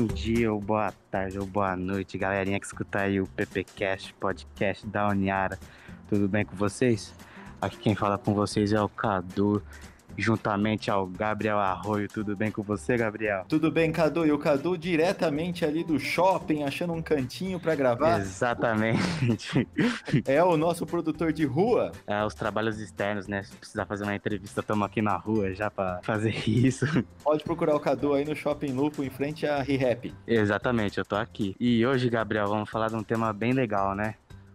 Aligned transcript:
Bom 0.00 0.06
dia, 0.06 0.50
ou 0.50 0.58
boa 0.58 0.94
tarde, 1.10 1.38
ou 1.38 1.44
boa 1.44 1.76
noite, 1.76 2.16
galerinha 2.16 2.58
que 2.58 2.64
escuta 2.64 3.00
aí 3.00 3.20
o 3.20 3.26
PPcast, 3.26 4.14
podcast 4.14 4.86
da 4.86 5.06
Uniara. 5.06 5.58
Tudo 6.08 6.26
bem 6.26 6.42
com 6.42 6.56
vocês? 6.56 7.12
Aqui 7.60 7.76
quem 7.76 7.94
fala 7.94 8.16
com 8.16 8.32
vocês 8.32 8.72
é 8.72 8.80
o 8.80 8.88
Cadu, 8.88 9.62
juntamente 10.16 10.90
ao 10.90 11.06
Gabriel 11.06 11.58
Arroio. 11.58 12.08
Tudo 12.08 12.36
bem 12.36 12.50
com 12.50 12.62
você, 12.62 12.96
Gabriel? 12.96 13.44
Tudo 13.48 13.70
bem, 13.70 13.90
Cadu? 13.92 14.26
E 14.26 14.32
o 14.32 14.38
Cadu 14.38 14.76
diretamente 14.76 15.64
ali 15.64 15.84
do 15.84 15.98
shopping, 15.98 16.62
achando 16.62 16.92
um 16.92 17.02
cantinho 17.02 17.58
para 17.58 17.74
gravar? 17.74 18.20
Exatamente. 18.20 19.66
É 20.26 20.42
o 20.42 20.56
nosso 20.56 20.86
produtor 20.86 21.32
de 21.32 21.44
rua? 21.44 21.92
É, 22.06 22.24
os 22.24 22.34
trabalhos 22.34 22.80
externos, 22.80 23.26
né? 23.26 23.42
Se 23.42 23.56
precisar 23.56 23.86
fazer 23.86 24.04
uma 24.04 24.14
entrevista, 24.14 24.60
estamos 24.60 24.86
aqui 24.86 25.00
na 25.02 25.16
rua 25.16 25.52
já 25.54 25.70
para 25.70 26.00
fazer 26.02 26.34
isso. 26.48 26.86
Pode 27.22 27.42
procurar 27.44 27.74
o 27.74 27.80
Cadu 27.80 28.14
aí 28.14 28.24
no 28.24 28.34
Shopping 28.34 28.72
Lupo, 28.72 29.02
em 29.02 29.10
frente 29.10 29.46
à 29.46 29.62
ReHap. 29.62 30.12
Exatamente, 30.26 30.98
eu 30.98 31.04
tô 31.04 31.16
aqui. 31.16 31.54
E 31.58 31.84
hoje, 31.86 32.08
Gabriel, 32.08 32.46
vamos 32.46 32.68
falar 32.68 32.88
de 32.88 32.96
um 32.96 33.02
tema 33.02 33.32
bem 33.32 33.52
legal, 33.52 33.94
né? 33.94 34.14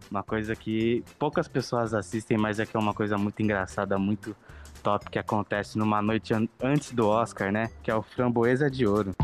Uma 0.09 0.23
coisa 0.23 0.55
que 0.55 1.03
poucas 1.17 1.47
pessoas 1.47 1.93
assistem, 1.93 2.37
mas 2.37 2.59
é 2.59 2.65
que 2.65 2.75
é 2.75 2.79
uma 2.79 2.93
coisa 2.93 3.17
muito 3.17 3.41
engraçada, 3.41 3.97
muito 3.97 4.35
top 4.85 5.09
que 5.09 5.17
acontece 5.17 5.79
numa 5.79 5.99
noite 5.99 6.31
an 6.31 6.47
antes 6.61 6.91
do 6.91 7.07
Oscar, 7.07 7.51
né? 7.51 7.71
Que 7.81 7.89
é 7.89 7.95
o 7.95 8.03
Framboesa 8.03 8.69
de 8.69 8.85
Ouro. 8.85 9.15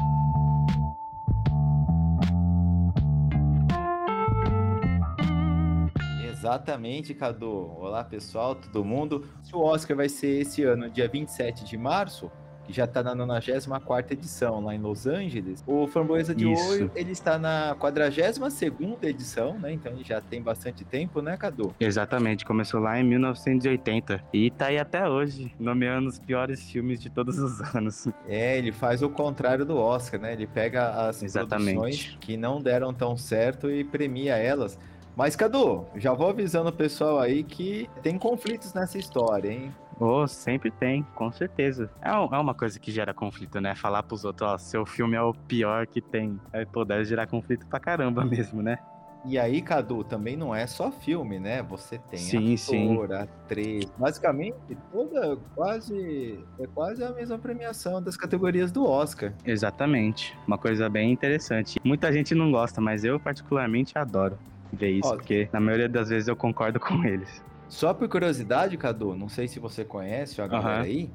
Exatamente, 6.27 7.13
Cadu. 7.13 7.77
Olá, 7.77 8.03
pessoal, 8.03 8.55
todo 8.55 8.83
mundo. 8.83 9.27
O 9.53 9.59
Oscar 9.59 9.95
vai 9.95 10.09
ser 10.09 10.41
esse 10.41 10.63
ano, 10.63 10.89
dia 10.89 11.07
27 11.07 11.63
de 11.63 11.77
março, 11.77 12.31
que 12.65 12.73
já 12.73 12.85
está 12.85 13.03
na 13.03 13.13
94 13.15 14.13
edição 14.13 14.63
lá 14.63 14.75
em 14.75 14.79
Los 14.79 15.07
Angeles. 15.07 15.63
O 15.65 15.87
Framboesa 15.87 16.33
de 16.33 16.51
Isso. 16.51 16.71
Ouro, 16.71 16.91
ele 16.95 17.11
está 17.11 17.37
na 17.37 17.75
42ª 17.75 19.03
edição, 19.03 19.57
né? 19.59 19.73
Então 19.73 19.91
ele 19.91 20.03
já 20.03 20.21
tem 20.21 20.41
bastante 20.41 20.83
tempo, 20.83 21.21
né, 21.21 21.37
Cadu? 21.37 21.73
Exatamente, 21.79 22.45
começou 22.45 22.79
lá 22.79 22.99
em 22.99 23.03
1980 23.03 24.23
e 24.33 24.51
tá 24.51 24.67
aí 24.67 24.77
até 24.77 25.07
hoje, 25.07 25.53
nomeando 25.59 26.09
os 26.09 26.19
piores 26.19 26.69
filmes 26.69 26.99
de 26.99 27.09
todos 27.09 27.37
os 27.39 27.61
anos. 27.75 28.07
É, 28.27 28.57
ele 28.57 28.71
faz 28.71 29.01
o 29.01 29.09
contrário 29.09 29.65
do 29.65 29.77
Oscar, 29.77 30.19
né? 30.19 30.33
Ele 30.33 30.47
pega 30.47 31.07
as 31.07 31.21
Exatamente. 31.23 31.75
produções 31.77 32.17
que 32.19 32.37
não 32.37 32.61
deram 32.61 32.93
tão 32.93 33.17
certo 33.17 33.69
e 33.69 33.83
premia 33.83 34.35
elas. 34.35 34.77
Mas, 35.15 35.35
Cadu, 35.35 35.85
já 35.95 36.13
vou 36.13 36.29
avisando 36.29 36.69
o 36.69 36.73
pessoal 36.73 37.19
aí 37.19 37.43
que 37.43 37.89
tem 38.01 38.17
conflitos 38.17 38.73
nessa 38.73 38.97
história, 38.97 39.51
hein? 39.51 39.73
Oh, 40.03 40.27
sempre 40.27 40.71
tem, 40.71 41.03
com 41.13 41.31
certeza. 41.31 41.87
É, 42.01 42.11
um- 42.11 42.33
é 42.33 42.39
uma 42.39 42.55
coisa 42.55 42.79
que 42.79 42.91
gera 42.91 43.13
conflito, 43.13 43.61
né? 43.61 43.75
Falar 43.75 44.01
pros 44.01 44.25
outros, 44.25 44.49
ó, 44.49 44.57
seu 44.57 44.83
filme 44.83 45.15
é 45.15 45.21
o 45.21 45.31
pior 45.31 45.85
que 45.85 46.01
tem. 46.01 46.39
Aí, 46.51 46.65
pô, 46.65 46.83
deve 46.83 47.05
gerar 47.05 47.27
conflito 47.27 47.67
pra 47.67 47.79
caramba 47.79 48.25
mesmo, 48.25 48.63
né? 48.63 48.79
E 49.23 49.37
aí, 49.37 49.61
Cadu, 49.61 50.03
também 50.03 50.35
não 50.35 50.55
é 50.55 50.65
só 50.65 50.91
filme, 50.91 51.37
né? 51.39 51.61
Você 51.61 51.99
tem 51.99 52.17
Sim, 52.17 52.57
sim. 52.57 52.91
ator, 52.93 53.13
atriz. 53.13 53.85
Basicamente, 53.95 54.55
toda 54.91 55.37
quase 55.53 56.43
é 56.59 56.65
quase 56.65 57.03
a 57.03 57.11
mesma 57.11 57.37
premiação 57.37 58.01
das 58.01 58.17
categorias 58.17 58.71
do 58.71 58.83
Oscar. 58.83 59.33
Exatamente. 59.45 60.35
Uma 60.47 60.57
coisa 60.57 60.89
bem 60.89 61.11
interessante. 61.11 61.79
Muita 61.85 62.11
gente 62.11 62.33
não 62.33 62.51
gosta, 62.51 62.81
mas 62.81 63.03
eu 63.03 63.19
particularmente 63.19 63.95
adoro 63.95 64.39
ver 64.73 64.89
isso, 64.89 65.09
Ó, 65.09 65.15
porque 65.15 65.47
na 65.53 65.59
maioria 65.59 65.87
das 65.87 66.09
vezes 66.09 66.27
eu 66.27 66.35
concordo 66.35 66.79
com 66.81 67.05
eles. 67.05 67.43
Só 67.71 67.93
por 67.93 68.09
curiosidade, 68.09 68.75
Cadu, 68.77 69.15
não 69.15 69.29
sei 69.29 69.47
se 69.47 69.57
você 69.57 69.85
conhece 69.85 70.41
a 70.41 70.45
galera 70.45 70.79
Aham. 70.79 70.83
aí. 70.83 71.09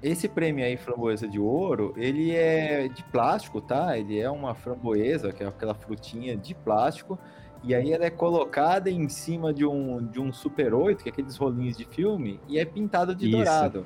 Esse 0.00 0.28
prêmio 0.28 0.64
aí, 0.64 0.76
Framboesa 0.76 1.26
de 1.26 1.40
Ouro, 1.40 1.92
ele 1.96 2.30
é 2.30 2.86
de 2.86 3.02
plástico, 3.02 3.60
tá? 3.60 3.98
Ele 3.98 4.18
é 4.18 4.30
uma 4.30 4.54
framboesa, 4.54 5.32
que 5.32 5.42
é 5.42 5.46
aquela 5.46 5.74
frutinha 5.74 6.36
de 6.36 6.54
plástico. 6.54 7.18
E 7.64 7.74
aí 7.74 7.92
ela 7.92 8.04
é 8.04 8.10
colocada 8.10 8.88
em 8.88 9.08
cima 9.08 9.52
de 9.52 9.66
um, 9.66 10.06
de 10.06 10.20
um 10.20 10.32
Super 10.32 10.72
8, 10.72 11.02
que 11.02 11.08
é 11.08 11.12
aqueles 11.12 11.36
rolinhos 11.36 11.76
de 11.76 11.84
filme, 11.84 12.40
e 12.48 12.60
é 12.60 12.64
pintado 12.64 13.12
de 13.12 13.26
Isso. 13.26 13.36
dourado. 13.36 13.84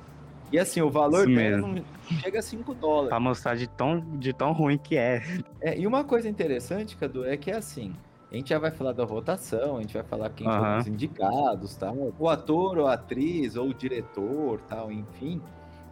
E 0.53 0.59
assim, 0.59 0.83
o 0.83 0.91
valor 0.91 1.27
dela 1.27 1.57
não 1.57 1.83
chega 2.21 2.41
a 2.41 2.43
5 2.43 2.75
dólares. 2.75 3.09
Pra 3.09 3.21
mostrar 3.21 3.57
de 3.57 3.69
tão, 3.69 4.01
de 4.19 4.35
tão 4.35 4.53
ruim 4.53 4.77
que 4.77 4.99
é. 4.99 5.23
É, 5.63 5.79
e 5.79 5.87
uma 5.87 6.05
coisa 6.05 6.29
interessante, 6.29 6.95
Cadu, 6.95 7.25
é 7.25 7.39
que 7.39 7.51
é 7.51 7.57
assim. 7.57 7.95
A 8.37 8.39
gente 8.39 8.51
já 8.51 8.59
vai 8.59 8.71
falar 8.71 8.93
da 8.93 9.07
votação, 9.07 9.79
a 9.79 9.81
gente 9.81 9.95
vai 9.95 10.03
falar 10.03 10.29
quem 10.29 10.47
foram 10.47 10.63
Aham. 10.63 10.79
os 10.81 10.87
indicados, 10.87 11.75
tal. 11.75 12.13
O 12.19 12.29
ator 12.29 12.77
ou 12.77 12.87
a 12.87 12.93
atriz 12.93 13.57
ou 13.57 13.71
o 13.71 13.75
diretor, 13.75 14.61
tal, 14.69 14.93
enfim, 14.93 15.41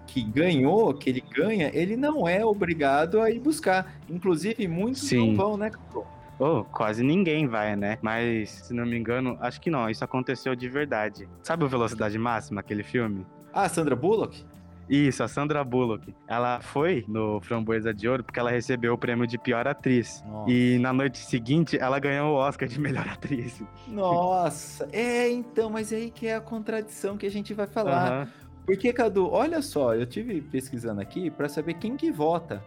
que 0.06 0.22
ganhou, 0.22 0.92
que 0.92 1.08
ele 1.08 1.22
ganha, 1.22 1.70
ele 1.72 1.96
não 1.96 2.28
é 2.28 2.44
obrigado 2.44 3.18
a 3.22 3.30
ir 3.30 3.40
buscar. 3.40 3.94
Inclusive, 4.10 4.68
muitos 4.68 5.08
Sim. 5.08 5.28
não 5.28 5.34
vão, 5.34 5.56
né? 5.56 5.70
Oh, 6.38 6.64
quase 6.64 7.02
ninguém 7.02 7.46
vai, 7.46 7.76
né? 7.76 7.96
Mas, 8.02 8.50
se 8.50 8.74
não 8.74 8.84
me 8.84 8.98
engano, 8.98 9.38
acho 9.40 9.58
que 9.58 9.70
não. 9.70 9.88
Isso 9.88 10.04
aconteceu 10.04 10.54
de 10.54 10.68
verdade. 10.68 11.26
Sabe 11.42 11.64
o 11.64 11.68
Velocidade 11.68 12.18
Máxima, 12.18 12.60
aquele 12.60 12.82
filme? 12.82 13.24
Ah, 13.54 13.70
Sandra 13.70 13.96
Bullock? 13.96 14.44
Isso, 14.88 15.22
a 15.22 15.28
Sandra 15.28 15.64
Bullock. 15.64 16.14
Ela 16.28 16.60
foi 16.60 17.04
no 17.08 17.40
Framboesa 17.40 17.92
de 17.92 18.08
Ouro 18.08 18.22
porque 18.22 18.38
ela 18.38 18.50
recebeu 18.50 18.94
o 18.94 18.98
prêmio 18.98 19.26
de 19.26 19.38
pior 19.38 19.66
atriz. 19.66 20.22
Nossa. 20.26 20.50
E 20.50 20.78
na 20.78 20.92
noite 20.92 21.18
seguinte, 21.18 21.78
ela 21.78 21.98
ganhou 21.98 22.34
o 22.34 22.36
Oscar 22.36 22.68
de 22.68 22.78
melhor 22.80 23.08
atriz. 23.08 23.62
Nossa, 23.88 24.88
é, 24.92 25.30
então, 25.30 25.70
mas 25.70 25.92
aí 25.92 26.10
que 26.10 26.26
é 26.26 26.36
a 26.36 26.40
contradição 26.40 27.16
que 27.16 27.26
a 27.26 27.30
gente 27.30 27.54
vai 27.54 27.66
falar. 27.66 28.12
Aham. 28.12 28.28
Porque, 28.66 28.92
Cadu, 28.94 29.28
olha 29.30 29.60
só, 29.60 29.94
eu 29.94 30.06
tive 30.06 30.40
pesquisando 30.40 31.00
aqui 31.00 31.30
para 31.30 31.48
saber 31.50 31.74
quem 31.74 31.96
que 31.96 32.10
vota, 32.10 32.64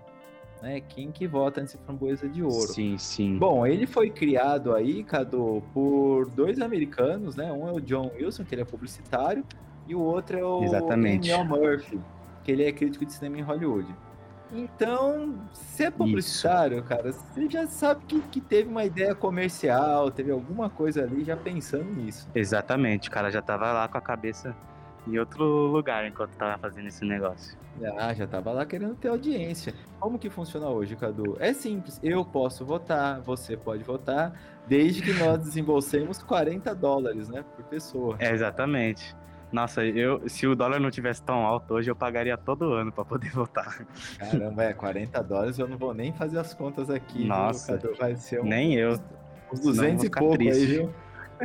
né? 0.61 0.79
Quem 0.79 1.11
que 1.11 1.27
vota 1.27 1.59
nesse 1.59 1.77
Framboesa 1.79 2.29
de 2.29 2.43
Ouro. 2.43 2.67
Sim, 2.67 2.97
sim. 2.99 3.37
Bom, 3.37 3.65
ele 3.65 3.87
foi 3.87 4.11
criado 4.11 4.75
aí, 4.75 5.03
Cadu, 5.03 5.63
por 5.73 6.29
dois 6.29 6.61
americanos, 6.61 7.35
né? 7.35 7.51
Um 7.51 7.67
é 7.67 7.71
o 7.71 7.81
John 7.81 8.11
Wilson, 8.15 8.43
que 8.43 8.53
ele 8.53 8.61
é 8.61 8.65
publicitário, 8.65 9.43
e 9.87 9.95
o 9.95 9.99
outro 9.99 10.37
é 10.37 10.43
o 10.43 10.63
Exatamente. 10.63 11.29
Daniel 11.29 11.45
Murphy, 11.45 11.99
que 12.43 12.51
ele 12.51 12.63
é 12.63 12.71
crítico 12.71 13.05
de 13.05 13.13
cinema 13.13 13.37
em 13.37 13.41
Hollywood. 13.41 13.87
Então, 14.53 15.35
se 15.51 15.83
é 15.83 15.91
publicitário, 15.91 16.81
cara, 16.83 17.11
você 17.11 17.49
já 17.49 17.67
sabe 17.67 18.05
que, 18.07 18.21
que 18.21 18.39
teve 18.39 18.69
uma 18.69 18.85
ideia 18.85 19.13
comercial, 19.13 20.09
teve 20.09 20.31
alguma 20.31 20.69
coisa 20.69 21.03
ali 21.03 21.23
já 21.23 21.35
pensando 21.35 21.83
nisso. 21.83 22.29
Exatamente, 22.33 23.09
o 23.09 23.11
cara 23.11 23.29
já 23.29 23.41
tava 23.41 23.71
lá 23.73 23.87
com 23.87 23.97
a 23.97 24.01
cabeça 24.01 24.55
em 25.05 25.17
outro 25.17 25.43
lugar 25.43 26.05
enquanto 26.05 26.31
tava 26.31 26.57
fazendo 26.57 26.87
esse 26.87 27.03
negócio. 27.05 27.57
Ah, 27.97 28.13
já 28.13 28.25
tava 28.25 28.51
lá 28.51 28.65
querendo 28.65 28.95
ter 28.95 29.07
audiência. 29.09 29.73
Como 29.99 30.17
que 30.17 30.29
funciona 30.29 30.67
hoje, 30.67 30.95
Cadu? 30.95 31.37
É 31.39 31.53
simples. 31.53 31.99
Eu 32.03 32.25
posso 32.25 32.65
votar, 32.65 33.21
você 33.21 33.55
pode 33.55 33.83
votar, 33.83 34.33
desde 34.67 35.01
que 35.01 35.13
nós 35.13 35.39
desembolsemos 35.43 36.21
40 36.23 36.73
dólares, 36.73 37.29
né, 37.29 37.43
por 37.55 37.65
pessoa. 37.65 38.15
É, 38.19 38.31
exatamente. 38.31 39.15
Nossa, 39.51 39.83
eu, 39.85 40.27
se 40.27 40.45
o 40.45 40.55
dólar 40.55 40.79
não 40.79 40.91
tivesse 40.91 41.21
tão 41.23 41.45
alto 41.45 41.73
hoje, 41.75 41.89
eu 41.89 41.95
pagaria 41.95 42.37
todo 42.37 42.73
ano 42.73 42.91
pra 42.91 43.05
poder 43.05 43.29
votar. 43.31 43.85
Caramba, 44.19 44.63
é 44.65 44.73
40 44.73 45.23
dólares, 45.23 45.57
eu 45.57 45.67
não 45.67 45.77
vou 45.77 45.93
nem 45.93 46.11
fazer 46.13 46.37
as 46.39 46.53
contas 46.53 46.89
aqui. 46.89 47.19
viu, 47.19 47.27
Nossa, 47.27 47.77
Cadu? 47.77 47.95
vai 47.97 48.15
ser 48.15 48.41
um, 48.41 48.45
Nem 48.45 48.75
eu. 48.75 48.91
uns 48.91 49.59
senão 49.59 49.85
eu 49.85 49.95
200 49.95 49.97
vou 49.97 50.05
e 50.05 50.09
pouco 50.09 50.33
aí, 50.33 50.37
triste. 50.49 50.65
viu? 50.65 50.93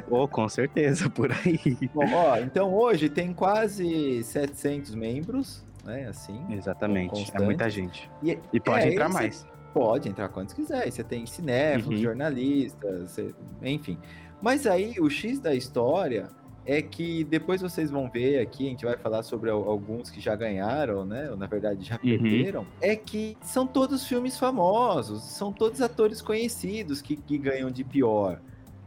Ou 0.08 0.26
com 0.26 0.48
certeza, 0.48 1.08
por 1.10 1.30
aí. 1.30 1.60
Bom, 1.94 2.10
ó, 2.14 2.38
então 2.38 2.72
hoje 2.74 3.08
tem 3.08 3.32
quase 3.32 4.22
700 4.24 4.94
membros, 4.94 5.64
né, 5.84 6.06
assim. 6.08 6.40
Exatamente. 6.50 7.30
É 7.34 7.40
muita 7.40 7.68
gente. 7.70 8.10
E, 8.22 8.38
E 8.52 8.58
pode 8.58 8.86
é, 8.88 8.92
entrar 8.92 9.08
mais. 9.10 9.46
Pode 9.74 10.08
entrar 10.08 10.28
quantos 10.28 10.54
quiser. 10.54 10.90
Você 10.90 11.04
tem 11.04 11.24
cinéfilos, 11.26 11.96
Uhum. 11.98 12.02
jornalistas, 12.02 13.10
você- 13.10 13.34
enfim. 13.62 13.98
Mas 14.40 14.66
aí 14.66 14.96
o 14.98 15.08
X 15.08 15.38
da 15.38 15.54
história 15.54 16.28
é 16.64 16.80
que 16.80 17.24
depois 17.24 17.60
vocês 17.60 17.90
vão 17.90 18.08
ver 18.10 18.38
aqui, 18.40 18.66
a 18.66 18.70
gente 18.70 18.84
vai 18.84 18.96
falar 18.96 19.22
sobre 19.22 19.50
al- 19.50 19.68
alguns 19.68 20.10
que 20.10 20.20
já 20.20 20.36
ganharam, 20.36 21.04
né? 21.04 21.30
Ou 21.30 21.36
na 21.36 21.46
verdade 21.46 21.84
já 21.84 21.94
Uhum. 21.96 22.00
perderam. 22.00 22.66
É 22.80 22.94
que 22.96 23.36
são 23.42 23.66
todos 23.66 24.06
filmes 24.06 24.38
famosos, 24.38 25.24
são 25.24 25.52
todos 25.52 25.80
atores 25.80 26.22
conhecidos 26.22 27.02
que, 27.02 27.16
que 27.16 27.36
ganham 27.38 27.70
de 27.70 27.82
pior. 27.84 28.40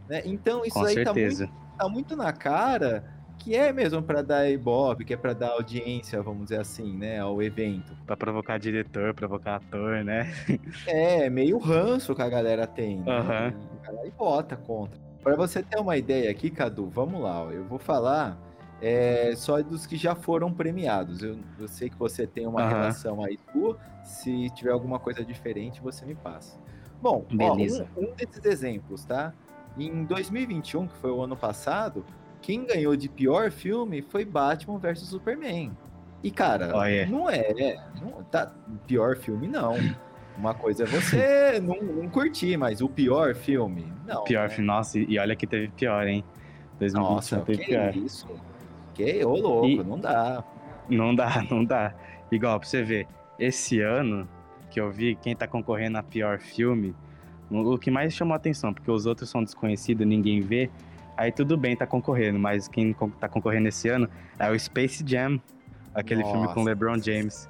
né? 0.07 0.21
Então 0.25 0.63
isso 0.63 0.73
Com 0.79 0.85
aí 0.85 1.03
tá 1.03 1.13
muito, 1.13 1.49
tá 1.77 1.89
muito 1.89 2.15
na 2.15 2.31
cara 2.31 3.03
que 3.37 3.53
é 3.55 3.71
mesmo 3.73 4.01
para 4.01 4.21
dar 4.21 4.49
ibope, 4.49 5.03
que 5.03 5.13
é 5.13 5.17
para 5.17 5.33
dar 5.33 5.49
audiência, 5.49 6.21
vamos 6.21 6.43
dizer 6.45 6.59
assim, 6.61 6.95
né, 6.97 7.19
ao 7.19 7.41
evento. 7.43 7.95
Pra 8.05 8.15
provocar 8.15 8.57
diretor, 8.57 9.13
provocar 9.13 9.57
ator, 9.57 10.03
né? 10.03 10.33
É, 10.87 11.29
meio 11.29 11.57
ranço 11.59 12.15
que 12.15 12.21
a 12.21 12.29
galera 12.29 12.65
tem, 12.65 12.97
né? 13.01 13.11
A 13.11 13.87
galera 13.87 14.11
bota 14.17 14.55
contra. 14.55 14.99
Para 15.25 15.35
você 15.35 15.63
ter 15.63 15.79
uma 15.79 15.97
ideia 15.97 16.29
aqui, 16.29 16.51
Cadu, 16.51 16.87
vamos 16.87 17.19
lá, 17.19 17.45
ó, 17.45 17.51
eu 17.51 17.63
vou 17.63 17.79
falar 17.79 18.37
é, 18.79 19.33
só 19.35 19.59
dos 19.59 19.87
que 19.87 19.97
já 19.97 20.13
foram 20.13 20.53
premiados. 20.53 21.23
Eu, 21.23 21.39
eu 21.59 21.67
sei 21.67 21.89
que 21.89 21.97
você 21.97 22.27
tem 22.27 22.45
uma 22.45 22.61
Aham. 22.61 22.69
relação 22.69 23.23
aí 23.23 23.39
sua, 23.51 23.75
se 24.03 24.51
tiver 24.51 24.69
alguma 24.69 24.99
coisa 24.99 25.25
diferente, 25.25 25.81
você 25.81 26.05
me 26.05 26.13
passa. 26.13 26.59
Bom, 27.01 27.25
ó, 27.39 27.55
Beleza. 27.55 27.87
um, 27.97 28.03
um 28.03 28.13
desses 28.13 28.45
exemplos, 28.45 29.03
tá? 29.03 29.33
Em 29.75 30.05
2021, 30.05 30.87
que 30.87 30.95
foi 30.97 31.09
o 31.09 31.23
ano 31.23 31.35
passado, 31.35 32.05
quem 32.39 32.63
ganhou 32.63 32.95
de 32.95 33.09
pior 33.09 33.49
filme 33.49 34.03
foi 34.03 34.23
Batman 34.25 34.77
vs 34.77 34.99
Superman. 35.07 35.75
E, 36.21 36.29
cara, 36.29 36.69
Olha. 36.77 37.07
não 37.07 37.27
é. 37.27 37.75
Não, 37.99 38.23
tá, 38.25 38.53
pior 38.85 39.17
filme, 39.17 39.47
não. 39.47 39.73
Uma 40.37 40.53
coisa 40.53 40.83
é 40.83 40.85
você 40.85 41.59
não, 41.63 41.75
não 41.81 42.09
curtir, 42.09 42.57
mas 42.57 42.81
o 42.81 42.89
pior 42.89 43.33
filme, 43.35 43.85
não. 44.05 44.23
Pior 44.23 44.43
né? 44.43 44.49
filme. 44.49 44.67
Nossa, 44.67 44.99
e 44.99 45.17
olha 45.17 45.35
que 45.35 45.47
teve 45.47 45.69
pior, 45.69 46.05
hein? 46.07 46.23
2021 46.79 47.15
Nossa, 47.15 47.39
teve 47.41 47.59
que 47.63 47.65
pior. 47.69 47.95
isso? 47.95 48.27
Que, 48.93 49.23
ô 49.23 49.35
louco, 49.35 49.67
E- 49.67 49.83
não 49.83 49.99
dá. 49.99 50.43
Não 50.89 51.15
dá, 51.15 51.43
não 51.49 51.63
dá. 51.63 51.93
Igual, 52.31 52.59
pra 52.59 52.67
você 52.67 52.83
ver, 52.83 53.07
esse 53.39 53.79
ano 53.81 54.27
que 54.69 54.79
eu 54.79 54.91
vi, 54.91 55.15
quem 55.15 55.35
tá 55.35 55.47
concorrendo 55.47 55.97
a 55.97 56.03
pior 56.03 56.39
filme, 56.39 56.93
o 57.49 57.73
o 57.73 57.77
que 57.77 57.89
mais 57.89 58.13
chamou 58.13 58.33
a 58.33 58.37
atenção, 58.37 58.73
porque 58.73 58.91
os 58.91 59.05
outros 59.05 59.29
são 59.29 59.43
desconhecidos, 59.43 60.05
ninguém 60.05 60.41
vê, 60.41 60.69
aí 61.15 61.31
tudo 61.31 61.55
bem 61.57 61.75
tá 61.77 61.87
concorrendo, 61.87 62.37
mas 62.37 62.67
quem 62.67 62.93
tá 63.19 63.29
concorrendo 63.29 63.67
esse 63.69 63.87
ano 63.87 64.09
é 64.37 64.49
o 64.51 64.59
Space 64.59 65.03
Jam, 65.07 65.39
aquele 65.93 66.23
filme 66.23 66.47
com 66.47 66.55
Nossa. 66.55 66.63
LeBron 66.69 66.99
James. 66.99 67.47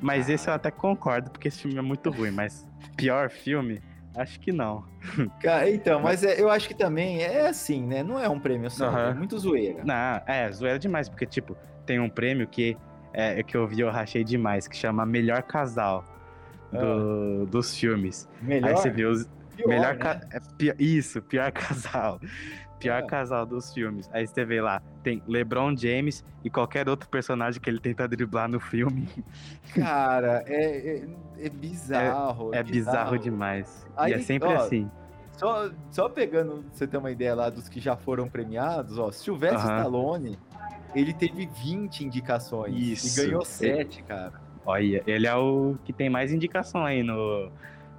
Mas 0.00 0.28
esse 0.28 0.48
eu 0.48 0.54
até 0.54 0.70
concordo, 0.70 1.30
porque 1.30 1.48
esse 1.48 1.62
filme 1.62 1.78
é 1.78 1.82
muito 1.82 2.10
ruim, 2.10 2.30
mas 2.30 2.66
pior 2.96 3.30
filme, 3.30 3.80
acho 4.14 4.38
que 4.40 4.52
não. 4.52 4.84
Ca- 5.40 5.68
Então, 5.70 6.00
mas 6.00 6.22
é- 6.22 6.40
eu 6.40 6.50
acho 6.50 6.68
que 6.68 6.74
também 6.74 7.22
é 7.22 7.48
assim, 7.48 7.86
né? 7.86 8.02
Não 8.02 8.18
é 8.18 8.28
um 8.28 8.38
prêmio 8.38 8.70
só, 8.70 8.86
Aham. 8.86 9.10
é 9.10 9.14
muito 9.14 9.38
zoeira. 9.38 9.82
Não, 9.84 10.20
é, 10.26 10.50
zoeira 10.52 10.78
demais, 10.78 11.08
porque, 11.08 11.24
tipo, 11.26 11.56
tem 11.86 11.98
um 11.98 12.10
prêmio 12.10 12.46
que, 12.46 12.76
é, 13.12 13.42
que 13.42 13.56
eu 13.56 13.66
vi, 13.66 13.80
eu 13.80 13.90
rachei 13.90 14.22
demais, 14.22 14.68
que 14.68 14.76
chama 14.76 15.06
Melhor 15.06 15.42
Casal 15.42 16.04
do- 16.72 17.46
dos 17.46 17.74
filmes. 17.76 18.28
Melhor, 18.42 18.70
Aí 18.70 18.76
você 18.76 18.90
vê 18.90 19.04
os. 19.06 19.26
pior, 19.56 19.68
melhor 19.68 19.94
né? 19.94 20.00
ca- 20.00 20.20
é 20.32 20.74
Isso, 20.78 21.22
pior 21.22 21.50
casal. 21.52 22.20
Pior 22.78 22.98
É. 22.98 23.06
casal 23.06 23.46
dos 23.46 23.72
filmes. 23.72 24.08
Aí 24.12 24.26
você 24.26 24.44
vê 24.44 24.60
lá, 24.60 24.82
tem 25.02 25.22
LeBron 25.26 25.74
James 25.76 26.22
e 26.44 26.50
qualquer 26.50 26.88
outro 26.88 27.08
personagem 27.08 27.60
que 27.60 27.70
ele 27.70 27.80
tenta 27.80 28.06
driblar 28.06 28.48
no 28.48 28.60
filme. 28.60 29.08
Cara, 29.74 30.44
é, 30.46 30.98
é, 30.98 31.08
é 31.46 31.48
bizarro. 31.48 32.54
É 32.54 32.62
bizarro 32.62 33.18
demais. 33.18 33.86
Aí, 33.96 34.12
e 34.12 34.14
é 34.14 34.18
sempre 34.20 34.48
ó, 34.48 34.56
assim. 34.56 34.90
Só, 35.32 35.70
só 35.90 36.08
pegando, 36.08 36.62
pra 36.62 36.70
você 36.72 36.86
ter 36.86 36.96
uma 36.96 37.10
ideia 37.10 37.34
lá 37.34 37.50
dos 37.50 37.68
que 37.68 37.78
já 37.80 37.96
foram 37.96 38.28
premiados, 38.28 38.98
ó, 38.98 39.10
Sylvester 39.10 39.60
Aham. 39.60 39.76
Stallone, 39.78 40.38
ele 40.94 41.12
teve 41.12 41.46
20 41.62 42.04
indicações 42.04 42.74
Isso. 42.74 43.20
e 43.20 43.26
ganhou 43.26 43.44
7, 43.44 44.02
cara. 44.02 44.32
Olha, 44.64 45.02
ele 45.06 45.26
é 45.26 45.34
o 45.34 45.76
que 45.84 45.92
tem 45.92 46.08
mais 46.10 46.32
indicação 46.32 46.84
aí 46.84 47.02
no 47.02 47.50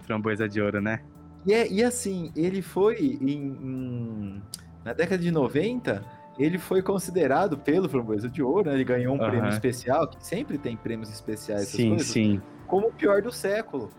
Framboesa 0.01 0.49
de 0.49 0.59
Ouro, 0.61 0.81
né? 0.81 1.01
E, 1.45 1.53
é- 1.53 1.71
e 1.71 1.83
assim, 1.83 2.31
ele 2.35 2.61
foi 2.61 3.17
em, 3.21 3.37
em- 3.39 4.41
na 4.87 4.93
década 4.93 5.21
de 5.21 5.29
90, 5.31 6.01
ele 6.39 6.57
foi 6.57 6.81
considerado 6.81 7.57
pelo 7.57 7.89
Framboesa 7.89 8.29
de 8.29 8.41
Ouro, 8.41 8.69
né, 8.69 8.75
ele 8.75 8.83
ganhou 8.85 9.15
um 9.15 9.21
Aham. 9.21 9.29
prêmio 9.29 9.49
especial, 9.49 10.07
que 10.07 10.25
sempre 10.25 10.57
tem 10.57 10.77
prêmios 10.77 11.09
especiais, 11.11 11.67
sim, 11.67 11.89
coisas, 11.89 12.07
sim. 12.07 12.41
como 12.65 12.87
o 12.87 12.93
pior 12.93 13.21
do 13.21 13.31
século. 13.31 13.89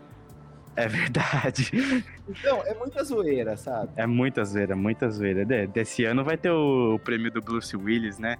É 0.75 0.87
verdade. 0.87 1.71
Então, 2.27 2.61
é 2.65 2.73
muita 2.73 3.03
zoeira, 3.03 3.57
sabe? 3.57 3.91
É 3.97 4.07
muita 4.07 4.45
zoeira, 4.45 4.75
muita 4.75 5.09
zoeira. 5.09 5.45
De- 5.45 5.67
Desse 5.67 6.05
ano 6.05 6.23
vai 6.23 6.37
ter 6.37 6.51
o, 6.51 6.95
o 6.95 6.99
prêmio 6.99 7.29
do 7.31 7.41
Bruce 7.41 7.75
Willis, 7.75 8.17
né? 8.17 8.37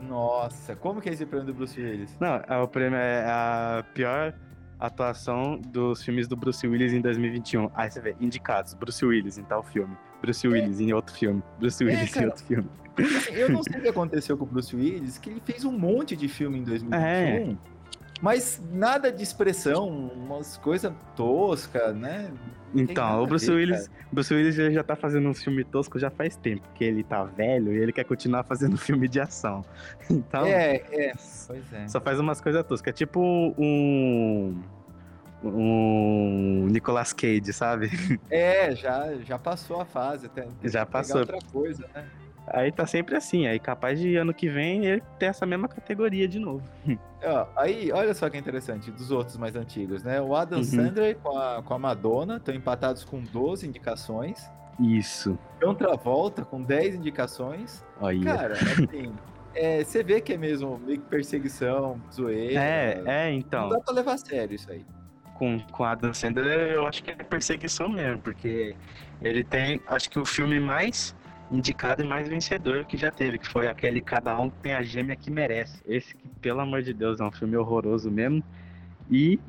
Nossa, 0.00 0.76
como 0.76 1.00
que 1.00 1.08
é 1.08 1.12
esse 1.12 1.26
prêmio 1.26 1.46
do 1.46 1.54
Bruce 1.54 1.80
Willis? 1.80 2.16
Não, 2.20 2.40
é 2.46 2.56
o 2.58 2.68
prêmio 2.68 2.96
é 2.98 3.24
a 3.26 3.84
pior 3.94 4.32
atuação 4.78 5.58
dos 5.60 6.02
filmes 6.02 6.26
do 6.28 6.36
Bruce 6.36 6.66
Willis 6.66 6.92
em 6.92 7.00
2021. 7.00 7.70
Aí 7.74 7.90
você 7.90 8.00
vê, 8.00 8.16
indicados, 8.20 8.72
Bruce 8.74 9.04
Willis 9.04 9.36
em 9.36 9.44
tal 9.44 9.62
filme, 9.62 9.94
Bruce 10.20 10.46
Willis 10.46 10.80
em 10.80 10.92
outro 10.92 11.14
filme, 11.14 11.42
Bruce 11.58 11.82
Willis 11.82 12.10
em 12.10 12.12
cara. 12.12 12.26
outro 12.26 12.44
filme. 12.44 12.68
Assim, 12.98 13.32
eu 13.32 13.48
não 13.48 13.62
sei 13.62 13.78
o 13.78 13.82
que 13.82 13.88
aconteceu 13.90 14.36
com 14.36 14.44
o 14.44 14.46
Bruce 14.46 14.74
Willis, 14.74 15.18
que 15.18 15.30
ele 15.30 15.40
fez 15.44 15.64
um 15.64 15.72
monte 15.72 16.16
de 16.16 16.28
filme 16.28 16.58
em 16.58 16.64
2021, 16.64 17.56
mas 18.20 18.62
nada 18.70 19.10
de 19.10 19.22
expressão, 19.22 19.88
umas 19.88 20.58
coisas 20.58 20.92
toscas, 21.16 21.96
né? 21.96 22.30
Então, 22.74 23.22
o 23.22 23.26
Bruce 23.26 23.46
ver, 23.46 23.54
Willis, 23.54 23.90
Bruce 24.12 24.32
Willis 24.32 24.54
já 24.54 24.82
tá 24.84 24.94
fazendo 24.94 25.28
um 25.28 25.34
filme 25.34 25.64
tosco 25.64 25.98
já 25.98 26.10
faz 26.10 26.36
tempo, 26.36 26.62
porque 26.68 26.84
ele 26.84 27.02
tá 27.02 27.24
velho 27.24 27.72
e 27.72 27.78
ele 27.78 27.92
quer 27.92 28.04
continuar 28.04 28.44
fazendo 28.44 28.76
filme 28.78 29.08
de 29.08 29.20
ação. 29.20 29.64
Então, 30.08 30.44
É, 30.44 30.76
é, 30.92 31.12
pois 31.46 31.72
é. 31.72 31.88
só 31.88 32.00
faz 32.00 32.20
umas 32.20 32.40
coisas 32.40 32.64
toscas. 32.64 32.90
É 32.90 32.94
tipo 32.94 33.20
um. 33.58 34.60
Um 35.42 36.66
Nicolas 36.70 37.12
Cage, 37.12 37.52
sabe? 37.52 37.90
É, 38.30 38.74
já, 38.74 39.14
já 39.24 39.38
passou 39.38 39.80
a 39.80 39.84
fase, 39.84 40.26
até 40.26 40.46
Já 40.64 40.84
passou. 40.86 41.20
outra 41.20 41.38
coisa, 41.52 41.86
né? 41.94 42.04
Aí 42.52 42.72
tá 42.72 42.86
sempre 42.86 43.14
assim. 43.16 43.46
Aí 43.46 43.58
capaz 43.60 43.98
de 44.00 44.16
ano 44.16 44.34
que 44.34 44.48
vem 44.48 44.84
ele 44.86 45.02
ter 45.18 45.26
essa 45.26 45.46
mesma 45.46 45.68
categoria 45.68 46.26
de 46.26 46.38
novo. 46.38 46.62
Ó, 47.22 47.46
aí, 47.56 47.92
olha 47.92 48.14
só 48.14 48.28
que 48.30 48.38
interessante, 48.38 48.90
dos 48.90 49.10
outros 49.10 49.36
mais 49.36 49.54
antigos, 49.54 50.02
né? 50.02 50.20
O 50.20 50.34
Adam 50.34 50.58
Uhum. 50.58 50.64
Sandler 50.64 51.16
com 51.18 51.36
a, 51.38 51.62
com 51.62 51.74
a 51.74 51.78
Madonna 51.78 52.38
estão 52.38 52.54
empatados 52.54 53.04
com 53.04 53.20
12 53.22 53.66
indicações. 53.68 54.50
Isso. 54.80 55.38
John 55.60 55.74
Travolta 55.74 56.44
com 56.44 56.62
10 56.62 56.94
indicações. 56.94 57.84
Olha. 58.00 58.24
Cara, 58.24 58.54
assim, 58.54 59.12
é, 59.54 59.84
você 59.84 60.02
vê 60.02 60.20
que 60.22 60.32
é 60.32 60.38
mesmo 60.38 60.78
meio 60.78 60.98
que 60.98 61.06
perseguição, 61.08 62.00
zoeira. 62.10 62.58
é, 62.58 63.02
é, 63.04 63.30
Não 63.30 63.38
então. 63.38 63.68
dá 63.68 63.78
pra 63.80 63.92
levar 63.94 64.14
a 64.14 64.18
sério 64.18 64.54
isso 64.56 64.72
aí. 64.72 64.82
Com, 65.40 65.58
com 65.72 65.84
Adam 65.84 66.12
Sandler, 66.12 66.72
eu 66.72 66.86
acho 66.86 67.02
que 67.02 67.12
é 67.12 67.14
perseguição 67.14 67.88
mesmo, 67.88 68.20
porque 68.20 68.76
ele 69.22 69.42
tem, 69.42 69.80
acho 69.86 70.10
que 70.10 70.18
o 70.18 70.24
filme 70.26 70.60
mais 70.60 71.16
indicado 71.50 72.02
e 72.02 72.06
mais 72.06 72.28
vencedor 72.28 72.84
que 72.84 72.98
já 72.98 73.10
teve, 73.10 73.38
que 73.38 73.48
foi 73.48 73.66
aquele 73.66 74.02
Cada 74.02 74.38
Um 74.38 74.50
Tem 74.50 74.74
a 74.74 74.82
Gêmea 74.82 75.16
que 75.16 75.30
Merece. 75.30 75.82
Esse 75.86 76.14
que, 76.14 76.28
pelo 76.42 76.60
amor 76.60 76.82
de 76.82 76.92
Deus, 76.92 77.20
é 77.20 77.24
um 77.24 77.32
filme 77.32 77.56
horroroso 77.56 78.10
mesmo. 78.10 78.44
E 79.10 79.40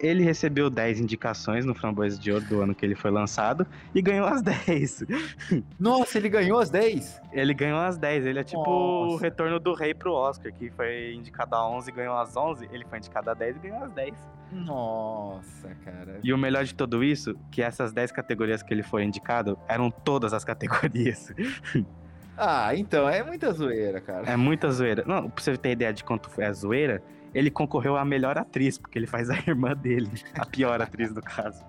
ele 0.00 0.22
recebeu 0.22 0.70
10 0.70 1.00
indicações 1.00 1.64
no 1.64 1.74
Framboesa 1.74 2.18
de 2.18 2.32
Ouro 2.32 2.44
do 2.44 2.60
ano 2.62 2.74
que 2.74 2.84
ele 2.84 2.94
foi 2.94 3.10
lançado 3.10 3.66
e 3.94 4.00
ganhou 4.00 4.26
as 4.26 4.42
10. 4.42 5.04
Nossa, 5.78 6.18
ele 6.18 6.28
ganhou 6.28 6.58
as 6.58 6.70
10? 6.70 7.20
Ele 7.32 7.54
ganhou 7.54 7.78
as 7.78 7.96
10, 7.98 8.26
ele 8.26 8.38
é 8.38 8.44
tipo 8.44 8.60
o 8.60 9.12
Nossa. 9.12 9.24
retorno 9.24 9.58
do 9.58 9.74
rei 9.74 9.94
pro 9.94 10.12
Oscar, 10.12 10.52
que 10.52 10.70
foi 10.70 11.14
indicado 11.14 11.54
a 11.54 11.68
11 11.68 11.90
e 11.90 11.92
ganhou 11.92 12.16
as 12.16 12.36
11, 12.36 12.68
ele 12.72 12.84
foi 12.84 12.98
indicado 12.98 13.30
a 13.30 13.34
10 13.34 13.56
e 13.56 13.58
ganhou 13.58 13.82
as 13.82 13.92
10. 13.92 14.14
Nossa, 14.50 15.74
cara. 15.84 16.20
E 16.22 16.32
o 16.32 16.38
melhor 16.38 16.64
de 16.64 16.74
tudo 16.74 17.04
isso, 17.04 17.36
que 17.50 17.60
essas 17.62 17.92
10 17.92 18.12
categorias 18.12 18.62
que 18.62 18.72
ele 18.72 18.82
foi 18.82 19.04
indicado 19.04 19.58
eram 19.68 19.90
todas 19.90 20.32
as 20.32 20.44
categorias. 20.44 21.32
Ah, 22.38 22.74
então, 22.76 23.08
é 23.08 23.22
muita 23.22 23.52
zoeira, 23.52 24.00
cara. 24.00 24.30
É 24.30 24.36
muita 24.36 24.70
zoeira. 24.70 25.02
Não, 25.06 25.28
pra 25.28 25.42
você 25.42 25.56
ter 25.56 25.72
ideia 25.72 25.92
de 25.92 26.04
quanto 26.04 26.30
foi 26.30 26.44
a 26.44 26.52
zoeira, 26.52 27.02
ele 27.34 27.50
concorreu 27.50 27.96
à 27.96 28.04
melhor 28.04 28.38
atriz, 28.38 28.78
porque 28.78 28.98
ele 28.98 29.06
faz 29.06 29.28
a 29.28 29.34
irmã 29.46 29.74
dele, 29.74 30.10
a 30.34 30.46
pior 30.46 30.80
atriz 30.80 31.12
do 31.12 31.20
caso. 31.22 31.64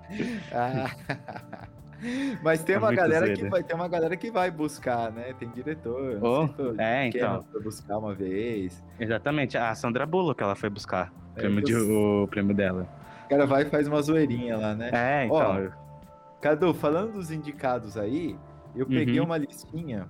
Ah. 0.54 0.90
Mas 2.42 2.64
tem 2.64 2.76
É 2.76 2.78
uma 2.80 2.94
galera 2.94 3.28
que 3.28 3.36
zoeira. 3.36 3.50
vai 3.50 3.64
ter 3.64 3.74
uma 3.74 3.88
galera 3.90 4.16
que 4.16 4.32
vai 4.32 4.50
buscar, 4.50 5.12
né? 5.12 5.34
Tem 5.38 5.50
diretor. 5.50 6.18
Oh, 6.24 6.48
foi 6.48 6.76
é, 6.78 7.08
então. 7.08 7.44
Foi 7.52 7.62
buscar 7.62 7.98
uma 7.98 8.14
vez. 8.16 8.82
Exatamente, 8.98 9.58
a 9.58 9.76
Sandra 9.76 10.06
Bullock 10.06 10.42
ela 10.42 10.56
foi 10.56 10.70
buscar 10.70 11.12
o 11.36 11.40
É, 11.40 11.42
prêmio, 11.42 11.62
de- 11.62 11.76
o 11.76 12.26
prêmio 12.30 12.56
dela. 12.56 12.88
O 13.26 13.30
cara 13.30 13.46
vai 13.46 13.64
e 13.64 13.66
faz 13.66 13.86
uma 13.88 14.02
zoeirinha 14.02 14.56
lá, 14.58 14.74
né? 14.76 14.90
É, 14.94 15.26
então. 15.26 15.68
Ó, 15.76 15.90
Cadu, 16.42 16.74
falando 16.74 17.14
dos 17.14 17.32
indicados 17.32 17.98
aí, 17.98 18.34
eu 18.74 18.86
peguei 18.86 19.20
Uhum. 19.20 19.26
uma 19.26 19.38
listinha 19.38 20.08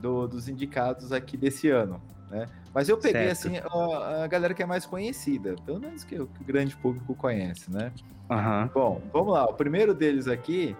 do- 0.00 0.26
dos 0.26 0.48
indicados 0.48 1.12
aqui 1.12 1.36
desse 1.36 1.68
ano, 1.68 2.00
né? 2.30 2.46
Mas 2.74 2.88
eu 2.88 2.96
peguei, 2.96 3.34
Certo. 3.34 3.48
assim, 3.48 3.56
a, 3.58 4.24
a 4.24 4.26
galera 4.26 4.54
que 4.54 4.62
é 4.62 4.66
mais 4.66 4.86
conhecida, 4.86 5.54
pelo 5.66 5.80
menos 5.80 6.04
que, 6.04 6.18
o- 6.20 6.26
que 6.26 6.42
o 6.42 6.44
grande 6.44 6.76
público 6.76 7.14
conhece, 7.14 7.70
né? 7.70 7.92
Aham. 8.30 8.70
Bom, 8.72 9.02
vamos 9.12 9.32
lá. 9.32 9.44
O 9.44 9.54
primeiro 9.54 9.92
deles 9.92 10.28
aqui, 10.28 10.76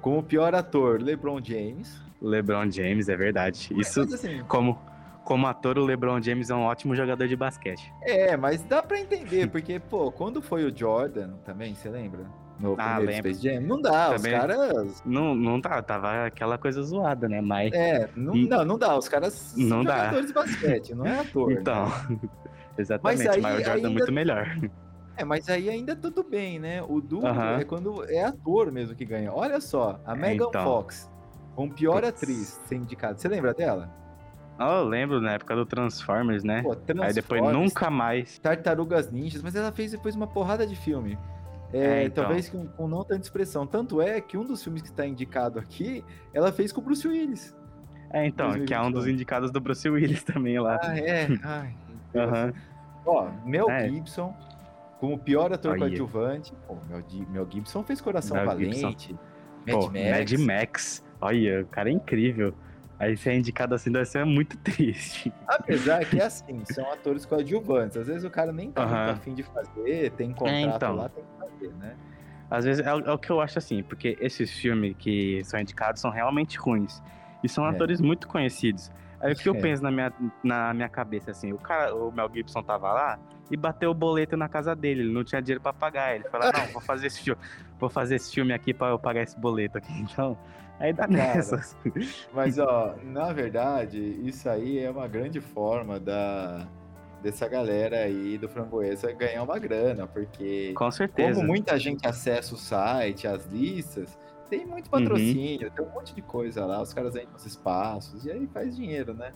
como 0.00 0.22
pior 0.22 0.54
ator, 0.54 1.00
LeBron 1.02 1.40
James. 1.42 2.02
LeBron 2.20 2.70
James, 2.70 3.08
é 3.08 3.16
verdade. 3.16 3.68
Isso 3.76 4.00
Mas, 4.00 4.12
assim, 4.14 4.42
como, 4.48 4.78
como 5.22 5.46
ator, 5.46 5.78
o 5.78 5.84
LeBron 5.84 6.20
James 6.22 6.48
é 6.48 6.54
um 6.54 6.62
ótimo 6.62 6.94
jogador 6.96 7.28
de 7.28 7.36
basquete. 7.36 7.92
É, 8.02 8.34
mas 8.36 8.62
dá 8.62 8.82
pra 8.82 8.98
entender, 8.98 9.48
porque, 9.50 9.78
pô, 9.78 10.10
quando 10.10 10.40
foi 10.40 10.64
o 10.64 10.74
Jordan 10.74 11.32
também, 11.44 11.74
você 11.74 11.90
lembra? 11.90 12.24
No 12.64 12.74
Ah, 12.78 12.96
primeiro 12.96 13.12
lembro. 13.12 13.34
Space 13.34 13.42
Jam? 13.54 13.60
Não 13.60 13.80
dá, 13.80 14.10
Também. 14.16 14.32
os 14.32 14.38
caras. 14.40 15.02
Não, 15.04 15.34
não 15.34 15.60
tá, 15.60 15.82
tava 15.82 16.24
aquela 16.26 16.56
coisa 16.56 16.82
zoada, 16.82 17.28
né? 17.28 17.40
Mas. 17.40 17.72
É, 17.74 18.08
não, 18.16 18.32
Hum. 18.32 18.46
não, 18.48 18.64
não 18.64 18.78
dá, 18.78 18.96
os 18.96 19.08
caras 19.08 19.34
são 19.34 19.62
Não 19.62 19.84
dá. 19.84 19.98
jogadores 19.98 20.26
de 20.28 20.32
basquete, 20.32 20.94
não 20.94 21.04
é 21.06 21.18
ator. 21.20 21.50
né? 21.50 21.56
Então. 21.60 21.84
Exatamente, 22.78 23.18
Mas 23.28 23.42
mas, 23.42 23.44
aí 23.44 23.52
o 23.52 23.64
Jordan 23.64 23.70
é 23.70 23.74
ainda- 23.76 23.90
muito 23.90 24.12
melhor. 24.12 24.58
É, 25.16 25.24
mas 25.24 25.48
aí 25.48 25.68
ainda 25.70 25.94
tudo 25.94 26.24
bem, 26.24 26.58
né? 26.58 26.82
O 26.82 27.00
duro 27.00 27.26
Aham. 27.26 27.58
é 27.60 27.64
quando 27.64 28.04
é 28.10 28.24
ator 28.24 28.72
mesmo 28.72 28.96
que 28.96 29.04
ganha. 29.04 29.32
Olha 29.32 29.60
só, 29.60 30.00
a 30.04 30.14
Megan 30.16 30.46
então. 30.48 30.64
Fox, 30.64 31.08
com 31.54 31.68
pior 31.70 32.02
Putz. 32.02 32.08
atriz 32.22 32.60
ser 32.66 32.74
indicada. 32.76 33.16
Você 33.16 33.28
lembra 33.28 33.54
dela? 33.54 33.88
Ah, 34.58 34.78
eu 34.78 34.84
lembro 34.84 35.20
na 35.20 35.32
época 35.34 35.54
do 35.54 35.64
Transformers, 35.66 36.42
né? 36.42 36.62
Pô, 36.62 36.72
Aí 36.72 36.76
depois 37.12 37.14
Transformers, 37.14 37.56
nunca 37.56 37.90
mais. 37.90 38.38
Tartarugas 38.38 39.10
Ninjas, 39.12 39.40
mas 39.42 39.54
ela 39.54 39.70
fez 39.70 39.92
depois 39.92 40.16
uma 40.16 40.26
porrada 40.26 40.66
de 40.66 40.74
filme. 40.74 41.16
É, 41.74 42.02
É, 42.02 42.04
então. 42.04 42.24
Talvez 42.24 42.48
com, 42.48 42.66
com 42.66 42.88
não 42.88 43.02
tanta 43.04 43.22
expressão. 43.22 43.66
Tanto 43.66 44.00
é 44.00 44.20
que 44.20 44.36
um 44.36 44.44
dos 44.44 44.62
filmes 44.62 44.80
que 44.82 44.88
está 44.88 45.06
indicado 45.06 45.58
aqui, 45.58 46.04
ela 46.32 46.52
fez 46.52 46.72
com 46.72 46.80
o 46.80 46.84
Bruce 46.84 47.06
Willis. 47.06 47.54
É, 48.10 48.26
então, 48.26 48.52
que 48.64 48.72
é 48.72 48.78
um 48.78 48.84
dos 48.92 49.04
2021. 49.04 49.12
indicados 49.14 49.50
do 49.50 49.60
Bruce 49.60 49.88
Willis 49.88 50.22
também 50.24 50.58
lá. 50.60 50.78
Ah, 50.82 50.96
é? 50.98 51.26
Ai. 51.42 51.74
Aham. 52.14 52.52
Ó, 53.04 53.28
Mel 53.44 53.68
É. 53.70 53.88
Gibson, 53.88 54.32
como 55.00 55.18
pior 55.18 55.52
ator 55.52 55.72
Olha. 55.72 55.80
coadjuvante. 55.80 56.52
Pô, 56.66 56.76
Mel, 56.88 57.02
Mel 57.30 57.48
Gibson 57.50 57.82
fez 57.82 58.00
Coração 58.00 58.36
Mel 58.36 58.46
Valente, 58.46 59.12
Mad 59.66 59.76
Pô, 59.76 59.90
Max. 59.90 60.32
Mad 60.32 60.32
Max. 60.40 61.04
Olha, 61.20 61.62
o 61.62 61.66
cara 61.66 61.90
é 61.90 61.92
incrível. 61.92 62.54
Aí 62.98 63.16
ser 63.16 63.34
indicado 63.34 63.74
assim 63.74 63.90
deve 63.90 64.04
ser 64.06 64.24
muito 64.24 64.56
triste. 64.62 65.32
Apesar 65.46 66.04
que 66.04 66.20
é 66.20 66.24
assim, 66.24 66.64
são 66.64 66.90
atores 66.92 67.26
coadjuvantes. 67.26 67.96
Às 67.96 68.06
vezes 68.06 68.24
o 68.24 68.30
cara 68.30 68.52
nem 68.52 68.70
tá 68.70 68.82
Aham. 68.82 69.06
muito 69.06 69.18
afim 69.20 69.34
de 69.34 69.42
fazer, 69.42 70.10
tem 70.12 70.32
contrato 70.32 70.76
então. 70.76 70.96
lá, 70.96 71.08
tem 71.08 71.24
que 71.24 71.30
fazer, 71.38 71.74
né? 71.74 71.96
Às 72.50 72.64
vezes 72.64 72.86
é, 72.86 72.94
o- 72.94 73.00
é 73.00 73.12
o 73.12 73.18
que 73.18 73.30
eu 73.30 73.40
acho 73.40 73.58
assim, 73.58 73.82
porque 73.82 74.16
esses 74.20 74.50
filmes 74.52 74.94
que 74.98 75.42
são 75.44 75.58
indicados 75.58 76.00
são 76.00 76.10
realmente 76.10 76.56
ruins. 76.58 77.02
E 77.42 77.48
são 77.48 77.66
É. 77.66 77.70
atores 77.70 78.00
muito 78.00 78.28
conhecidos. 78.28 78.90
Aí 79.20 79.32
o 79.32 79.36
que 79.36 79.48
eu 79.48 79.54
É. 79.54 79.60
penso 79.60 79.82
na 79.82 79.90
minha, 79.90 80.12
na 80.42 80.72
minha 80.74 80.88
cabeça, 80.88 81.30
assim, 81.30 81.52
o 81.52 81.58
cara, 81.58 81.94
o 81.94 82.12
Mel 82.12 82.30
Gibson 82.32 82.62
tava 82.62 82.92
lá 82.92 83.18
e 83.50 83.56
bateu 83.56 83.90
o 83.90 83.94
boleto 83.94 84.36
na 84.36 84.48
casa 84.48 84.74
dele, 84.76 85.00
ele 85.02 85.12
não 85.12 85.24
tinha 85.24 85.40
dinheiro 85.42 85.60
pra 85.60 85.72
pagar. 85.72 86.14
Ele 86.14 86.24
falou, 86.24 86.50
não, 86.52 86.66
vou 86.72 86.80
fazer 86.80 87.06
esse 87.08 87.20
filme, 87.22 87.40
vou 87.78 87.88
fazer 87.90 88.16
esse 88.16 88.32
filme 88.32 88.52
aqui 88.52 88.72
pra 88.72 88.88
eu 88.88 88.98
pagar 88.98 89.22
esse 89.22 89.38
boleto 89.38 89.78
aqui. 89.78 89.92
Então, 90.00 90.38
aí 90.80 90.92
dá 90.92 91.06
nessas. 91.08 91.76
Mas, 92.32 92.58
ó, 92.58 92.94
na 93.02 93.32
verdade, 93.32 93.98
isso 94.24 94.48
aí 94.48 94.78
é 94.78 94.90
uma 94.90 95.06
grande 95.08 95.40
forma 95.40 95.98
da 96.00 96.66
dessa 97.22 97.48
galera 97.48 98.00
aí 98.00 98.36
do 98.36 98.46
Framboesa 98.50 99.10
ganhar 99.12 99.42
uma 99.42 99.58
grana, 99.58 100.06
porque 100.06 100.74
Com 100.76 100.90
certeza. 100.90 101.32
como 101.36 101.46
muita 101.46 101.78
gente 101.78 102.06
acessa 102.06 102.54
o 102.54 102.58
site, 102.58 103.26
as 103.26 103.46
listas, 103.46 104.18
tem 104.50 104.66
muito 104.66 104.90
patrocínio, 104.90 105.70
tem 105.70 105.86
um 105.86 105.88
monte 105.88 106.14
de 106.14 106.20
coisa 106.20 106.66
lá, 106.66 106.82
os 106.82 106.92
caras 106.92 107.16
entram 107.16 107.32
nos 107.32 107.46
espaços 107.46 108.26
e 108.26 108.30
aí 108.30 108.46
faz 108.52 108.76
dinheiro, 108.76 109.14
né? 109.14 109.32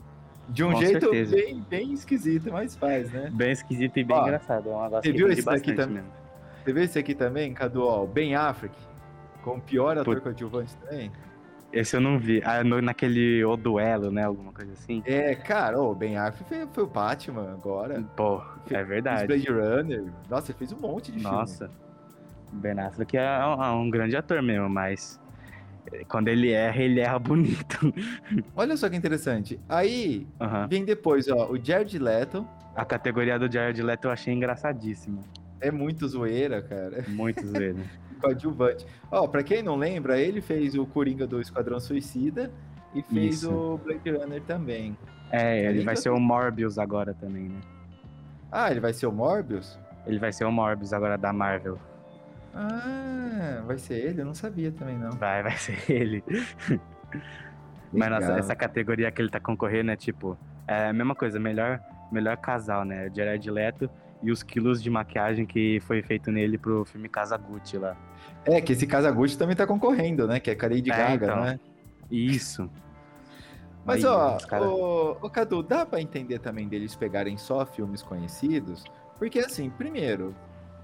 De 0.51 0.63
um 0.63 0.73
Com 0.73 0.81
jeito 0.81 1.01
certeza. 1.01 1.35
bem, 1.35 1.65
bem 1.67 1.93
esquisito, 1.95 2.53
mas 2.53 2.77
faz, 2.77 3.11
né? 3.11 3.31
Bem 3.33 3.53
esquisito 3.53 3.99
e 3.99 4.05
bem 4.05 4.17
Ó, 4.19 4.23
engraçado. 4.23 4.69
É 4.69 4.75
um 4.77 4.91
você 4.91 5.11
viu 5.13 5.31
esse 5.31 5.43
daqui 5.43 5.73
também? 5.73 5.95
mesmo. 6.03 6.11
Você 6.63 6.73
vê 6.75 6.83
esse 6.85 6.99
aqui 6.99 7.15
também, 7.15 7.55
Cadu, 7.55 7.85
ó, 7.87 8.05
o 8.05 8.07
Ben 8.07 8.35
Affleck, 8.35 8.77
como 9.43 9.63
pior 9.63 9.93
ator 9.97 10.17
Put- 10.17 10.25
coadjuvante 10.25 10.77
também? 10.77 11.11
Esse 11.73 11.97
eu 11.97 12.01
não 12.01 12.19
vi. 12.19 12.41
Ah, 12.45 12.65
no- 12.65 12.81
naquele 12.81 13.45
O 13.45 13.57
Duelo, 13.57 14.11
né? 14.11 14.25
Alguma 14.25 14.53
coisa 14.53 14.73
assim. 14.73 15.03
É, 15.05 15.35
cara, 15.35 15.79
o 15.81 15.95
Ben 15.95 16.17
Affleck 16.17 16.49
foi, 16.49 16.67
foi 16.73 16.85
o 16.85 16.87
Batman 16.87 17.53
agora. 17.53 18.03
Pô, 18.17 18.41
é 18.67 18.69
Fez 18.75 18.89
verdade. 18.89 19.27
Blade 19.27 19.51
Runner. 19.51 20.05
Nossa, 20.31 20.51
ele 20.51 20.59
fez 20.59 20.73
um 20.73 20.79
monte 20.81 21.13
de 21.13 21.19
filme. 21.21 21.37
Nossa. 21.37 21.71
Ben 22.51 22.79
Affleck 22.81 23.17
é 23.17 23.45
um, 23.47 23.63
é 23.63 23.71
um 23.73 23.91
grande 23.91 24.17
ator 24.17 24.41
mesmo, 24.43 24.69
mas 24.71 25.21
eh, 25.93 26.05
quando 26.09 26.29
ele 26.29 26.51
erra, 26.53 26.83
ele 26.83 27.01
erra 27.01 27.19
bonito. 27.19 27.93
Olha 28.57 28.75
só 28.77 28.89
que 28.89 28.97
interessante. 28.97 29.61
Aí 29.69 30.27
Aham. 30.41 30.67
vem 30.69 30.85
depois, 30.87 31.29
ó, 31.29 31.51
o 31.51 31.63
Jared 31.63 31.99
Leto. 31.99 32.47
A 32.75 32.85
categoria 32.85 33.39
do 33.39 33.51
Jared 33.53 33.83
Leto 33.83 34.07
eu 34.07 34.11
achei 34.11 34.33
engraçadíssima. 34.33 35.21
É 35.61 35.71
muito 35.71 36.07
zoeira, 36.07 36.63
cara. 36.63 37.05
Muito 37.09 37.47
zoeiro. 37.47 37.79
Coadjuvante. 38.21 38.87
Ó, 39.11 39.27
pra 39.27 39.43
quem 39.43 39.63
não 39.63 39.77
lembra, 39.77 40.21
ele 40.21 40.41
fez 40.41 40.75
o 40.75 40.85
Coringa 40.85 41.27
do 41.27 41.41
Esquadrão 41.41 41.79
Suicida 41.79 42.51
e 42.95 43.03
fez 43.03 43.43
Isso. 43.43 43.53
o 43.53 43.79
Blade 43.79 44.11
Runner 44.11 44.43
também. 44.43 44.97
É, 45.31 45.67
ele 45.67 45.85
vai 45.85 45.95
ser 45.95 46.11
o 46.11 46.19
Morbius 46.19 46.79
agora 46.79 47.15
também, 47.15 47.49
né? 47.49 47.61
Ah, 48.51 48.71
ele 48.71 48.81
vai 48.81 48.93
ser 48.93 49.07
o 49.07 49.13
Morbius? 49.13 49.79
Ele 50.07 50.19
vai 50.19 50.33
ser 50.33 50.45
o 50.45 50.53
Morbius 50.53 50.93
agora 50.93 51.19
da 51.19 51.33
Marvel. 51.33 51.79
Ah, 52.55 53.63
vai 53.67 53.79
ser 53.79 53.95
ele? 53.95 54.23
Eu 54.23 54.27
não 54.27 54.35
sabia 54.35 54.73
também, 54.73 54.97
não. 54.97 55.11
Vai, 55.13 55.43
vai 55.43 55.57
ser 55.57 55.79
ele. 55.89 56.25
Mas 57.93 58.11
nossa, 58.11 58.33
essa 58.33 58.57
categoria 58.57 59.11
que 59.11 59.21
ele 59.21 59.31
tá 59.31 59.39
concorrendo 59.39 59.91
é 59.91 59.97
tipo, 59.97 60.37
é 60.67 60.89
a 60.89 60.93
mesma 60.93 61.15
coisa, 61.15 61.39
melhor, 61.39 61.81
melhor 62.11 62.37
casal, 62.39 62.85
né? 62.85 63.11
Jared 63.15 63.51
Leto 63.51 63.91
e 64.23 64.31
os 64.33 64.43
quilos 64.43 64.83
de 64.83 64.91
maquiagem 64.91 65.47
que 65.47 65.81
foi 65.81 66.03
feito 66.03 66.31
nele 66.31 66.59
pro 66.59 66.85
filme 66.85 67.09
Casa 67.09 67.37
Gucci 67.37 67.79
lá. 67.79 67.97
É, 68.45 68.61
que 68.61 68.73
esse 68.73 68.87
Casagutti 68.87 69.37
também 69.37 69.55
tá 69.55 69.67
concorrendo, 69.67 70.27
né? 70.27 70.41
Que 70.41 70.51
é 70.51 70.55
com 70.55 70.67
a 70.67 70.69
Lady 70.69 70.91
É, 70.91 70.97
Gaga, 70.97 71.27
então. 71.27 71.41
né? 71.43 71.61
Isso. 72.11 72.71
Mas, 73.85 74.05
Aí, 74.05 74.11
ó, 74.11 74.37
cara- 74.39 74.65
ô, 74.69 75.13
ô, 75.23 75.31
Cadu, 75.31 75.63
dá 75.63 75.85
pra 75.87 76.01
entender 76.01 76.39
também 76.39 76.69
deles 76.69 76.95
pegarem 76.95 77.37
só 77.37 77.65
filmes 77.65 78.03
conhecidos? 78.03 78.85
Porque, 79.19 79.39
assim, 79.39 79.71
primeiro, 79.71 80.35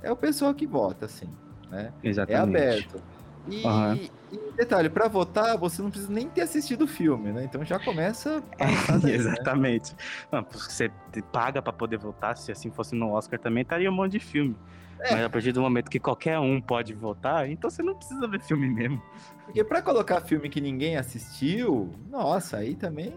é 0.03 0.11
o 0.11 0.17
pessoal 0.17 0.55
que 0.55 0.67
vota, 0.67 1.07
assim, 1.07 1.29
né? 1.71 1.93
É 2.03 2.09
Exatamente. 2.09 2.59
aberto. 2.59 3.03
E, 3.47 3.63
Aham. 3.65 3.99
e 4.33 4.41
detalhe, 4.57 4.89
pra 4.89 5.07
votar, 5.07 5.59
você 5.59 5.83
não 5.83 5.91
precisa 5.91 6.13
nem 6.13 6.29
ter 6.29 6.41
assistido 6.43 6.83
o 6.83 6.87
filme, 6.87 7.31
né? 7.33 7.45
Então 7.45 7.65
já 7.65 7.79
começa 7.79 8.43
daí, 8.59 9.03
né? 9.03 9.13
Exatamente. 9.15 9.95
Não, 10.33 10.43
você 10.51 10.91
paga 11.33 11.61
pra 11.61 11.73
poder 11.73 11.99
votar, 11.99 12.37
se 12.37 12.51
assim 12.51 12.71
fosse 12.71 12.95
no 12.95 13.13
Oscar 13.13 13.39
também, 13.39 13.63
estaria 13.63 13.91
um 13.91 13.95
monte 13.95 14.13
de 14.13 14.21
filme. 14.21 14.57
É. 15.01 15.13
Mas 15.13 15.25
a 15.25 15.31
partir 15.31 15.53
do 15.53 15.61
momento 15.61 15.91
que 15.91 16.01
qualquer 16.01 16.39
um 16.39 16.61
pode 16.61 16.95
votar, 16.95 17.49
então 17.51 17.69
você 17.69 17.83
não 17.83 17.95
precisa 17.95 18.27
ver 18.27 18.41
filme 18.41 18.69
mesmo. 18.69 19.03
Porque 19.45 19.63
pra 19.63 19.83
colocar 19.83 20.23
filme 20.23 20.49
que 20.49 20.61
ninguém 20.61 20.97
assistiu, 20.97 21.93
nossa, 22.09 22.57
aí 22.57 22.75
também 22.75 23.13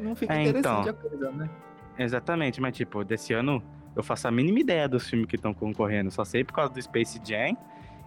não 0.00 0.14
fica 0.14 0.34
É, 0.34 0.42
interessante 0.42 0.88
então. 0.88 0.90
a 0.90 0.94
coisa, 0.94 1.32
né? 1.32 1.50
Exatamente, 1.98 2.60
mas 2.60 2.76
tipo, 2.76 3.04
desse 3.04 3.32
ano 3.32 3.62
eu 3.96 4.02
faço 4.02 4.28
a 4.28 4.30
mínima 4.30 4.60
ideia 4.60 4.88
dos 4.88 5.08
filmes 5.08 5.26
que 5.28 5.36
estão 5.36 5.52
concorrendo. 5.52 6.10
Só 6.10 6.24
sei 6.24 6.44
por 6.44 6.52
causa 6.52 6.72
do 6.72 6.82
Space 6.82 7.20
Jam 7.24 7.56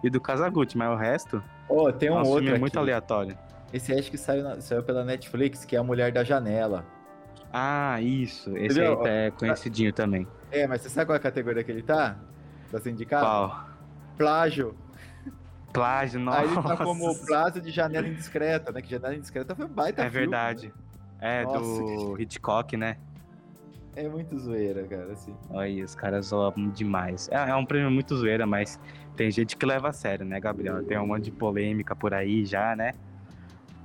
e 0.02 0.10
do 0.10 0.20
Kazaguchi, 0.20 0.76
mas 0.76 0.90
o 0.90 0.96
resto 0.96 1.42
Ó, 1.68 1.90
tem 1.92 2.08
é 2.08 2.12
um 2.12 2.22
outro 2.26 2.50
aqui. 2.50 2.58
muito 2.58 2.78
aleatório. 2.78 3.36
Esse 3.72 3.92
acho 3.92 4.10
que 4.10 4.16
saiu, 4.16 4.42
na- 4.42 4.60
saiu 4.60 4.82
pela 4.82 5.04
Netflix, 5.04 5.64
que 5.64 5.76
é 5.76 5.78
A 5.78 5.82
Mulher 5.82 6.10
da 6.12 6.24
Janela. 6.24 6.84
Ah, 7.52 8.00
isso. 8.00 8.56
Esse 8.56 8.78
Entendeu? 8.80 9.04
aí 9.04 9.26
é 9.26 9.30
conhecidinho 9.30 9.92
também. 9.92 10.26
É, 10.50 10.66
mas 10.66 10.80
você 10.82 10.88
sabe 10.88 11.06
qual 11.06 11.14
é 11.14 11.18
a 11.18 11.22
categoria 11.22 11.62
que 11.62 11.70
ele 11.70 11.82
tá? 11.82 12.16
Tá 12.70 12.78
sendo 12.78 12.94
indicado? 12.94 13.24
Qual? 13.24 13.68
Plágio. 14.16 14.74
Plágio, 15.72 16.18
nossa. 16.20 16.40
Aí 16.40 16.46
ele 16.46 16.62
tá 16.62 16.76
como 16.78 17.14
plágio 17.26 17.60
de 17.60 17.70
janela 17.70 18.08
indiscreta, 18.08 18.72
né? 18.72 18.80
Que 18.80 18.90
janela 18.90 19.14
indiscreta 19.14 19.54
foi 19.54 19.66
um 19.66 19.68
baita 19.68 20.02
É 20.02 20.10
filme, 20.10 20.26
verdade. 20.26 20.72
É, 21.20 21.42
Nossa, 21.44 21.58
do 21.60 22.20
Hitchcock, 22.20 22.76
né? 22.76 22.96
né? 23.96 24.04
É 24.04 24.08
muito 24.08 24.38
zoeira, 24.38 24.84
cara, 24.86 25.12
assim. 25.12 25.34
Aí, 25.50 25.82
os 25.82 25.94
caras 25.94 26.26
zoam 26.26 26.52
demais. 26.72 27.28
É, 27.32 27.50
é 27.50 27.54
um 27.56 27.66
prêmio 27.66 27.90
muito 27.90 28.16
zoeira, 28.16 28.46
mas 28.46 28.78
tem 29.18 29.30
gente 29.32 29.56
que 29.56 29.66
leva 29.66 29.88
a 29.88 29.92
sério, 29.92 30.24
né, 30.24 30.38
Gabriel? 30.40 30.82
Tem 30.84 30.96
um 30.98 31.06
monte 31.06 31.24
de 31.24 31.30
polêmica 31.32 31.94
por 31.96 32.14
aí 32.14 32.46
já, 32.46 32.74
né? 32.76 32.92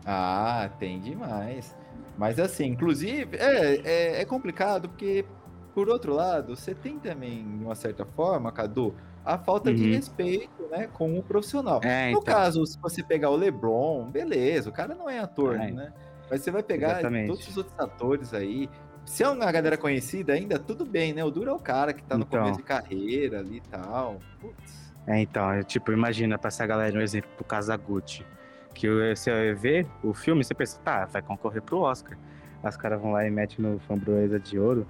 Ah, 0.06 0.70
tem 0.80 1.00
demais. 1.00 1.76
Mas 2.18 2.40
assim, 2.40 2.66
inclusive, 2.68 3.36
é, 3.38 3.76
é, 3.84 4.22
é 4.22 4.26
complicado 4.26 4.88
porque, 4.90 5.26
por 5.74 5.90
outro 5.90 6.14
lado, 6.14 6.56
você 6.56 6.76
tem 6.76 7.00
também, 7.00 7.44
de 7.58 7.64
uma 7.66 7.74
certa 7.76 8.06
forma, 8.06 8.52
Cadu, 8.52 8.94
a 9.26 9.38
falta 9.38 9.74
de 9.74 9.84
Uhum. 9.84 9.94
respeito, 9.94 10.68
né, 10.70 10.88
com 10.94 11.18
o 11.18 11.24
profissional. 11.24 11.80
É, 11.84 12.12
No 12.12 12.20
então. 12.20 12.24
caso, 12.24 12.64
se 12.66 12.78
você 12.80 13.02
pegar 13.02 13.30
o 13.32 13.36
LeBron, 13.36 14.06
beleza, 14.12 14.70
o 14.70 14.74
cara 14.74 14.94
não 14.94 15.10
é 15.10 15.20
ator, 15.20 15.56
É. 15.56 15.72
né? 15.72 15.94
Mas 16.30 16.42
você 16.42 16.52
vai 16.52 16.62
pegar 16.62 16.92
Exatamente. 16.92 17.28
todos 17.28 17.48
os 17.48 17.58
outros 17.58 17.80
atores 17.80 18.34
aí. 18.34 18.70
Se 19.06 19.24
é 19.24 19.28
uma 19.30 19.52
galera 19.52 19.78
conhecida 19.78 20.34
ainda, 20.34 20.58
tudo 20.60 20.86
bem, 20.86 21.14
né? 21.14 21.24
O 21.24 21.32
duro 21.32 21.50
é 21.50 21.54
o 21.54 21.60
cara 21.60 21.94
que 21.94 22.04
tá 22.04 22.18
no 22.18 22.24
Então. 22.24 22.40
começo 22.42 22.58
de 22.60 22.64
carreira 22.64 23.40
ali 23.40 23.58
e 23.58 23.62
tal. 23.62 24.20
Putz. 24.40 24.83
É, 25.08 25.20
então, 25.20 25.52
é, 25.52 25.64
tipo, 25.64 25.92
imagina 25.92 26.38
pra 26.38 26.48
essa 26.48 26.66
galera 26.66 26.98
um 26.98 27.02
exemplo 27.02 27.30
pro 27.36 27.44
Kazaguchi. 27.44 28.26
Que 28.74 28.88
você 29.16 29.54
vê 29.54 29.86
o 30.04 30.14
filme, 30.14 30.44
você 30.44 30.54
pensa, 30.54 30.80
tá, 30.80 31.06
vai 31.06 31.22
concorrer 31.22 31.62
pro 31.62 31.80
Oscar. 31.80 32.18
Os 32.64 32.78
caras 32.78 33.02
vão 33.02 33.12
lá 33.12 33.26
e 33.26 33.30
metem 33.30 33.58
no 33.60 33.80
framboesa 33.80 34.40
de 34.40 34.58
ouro. 34.58 34.88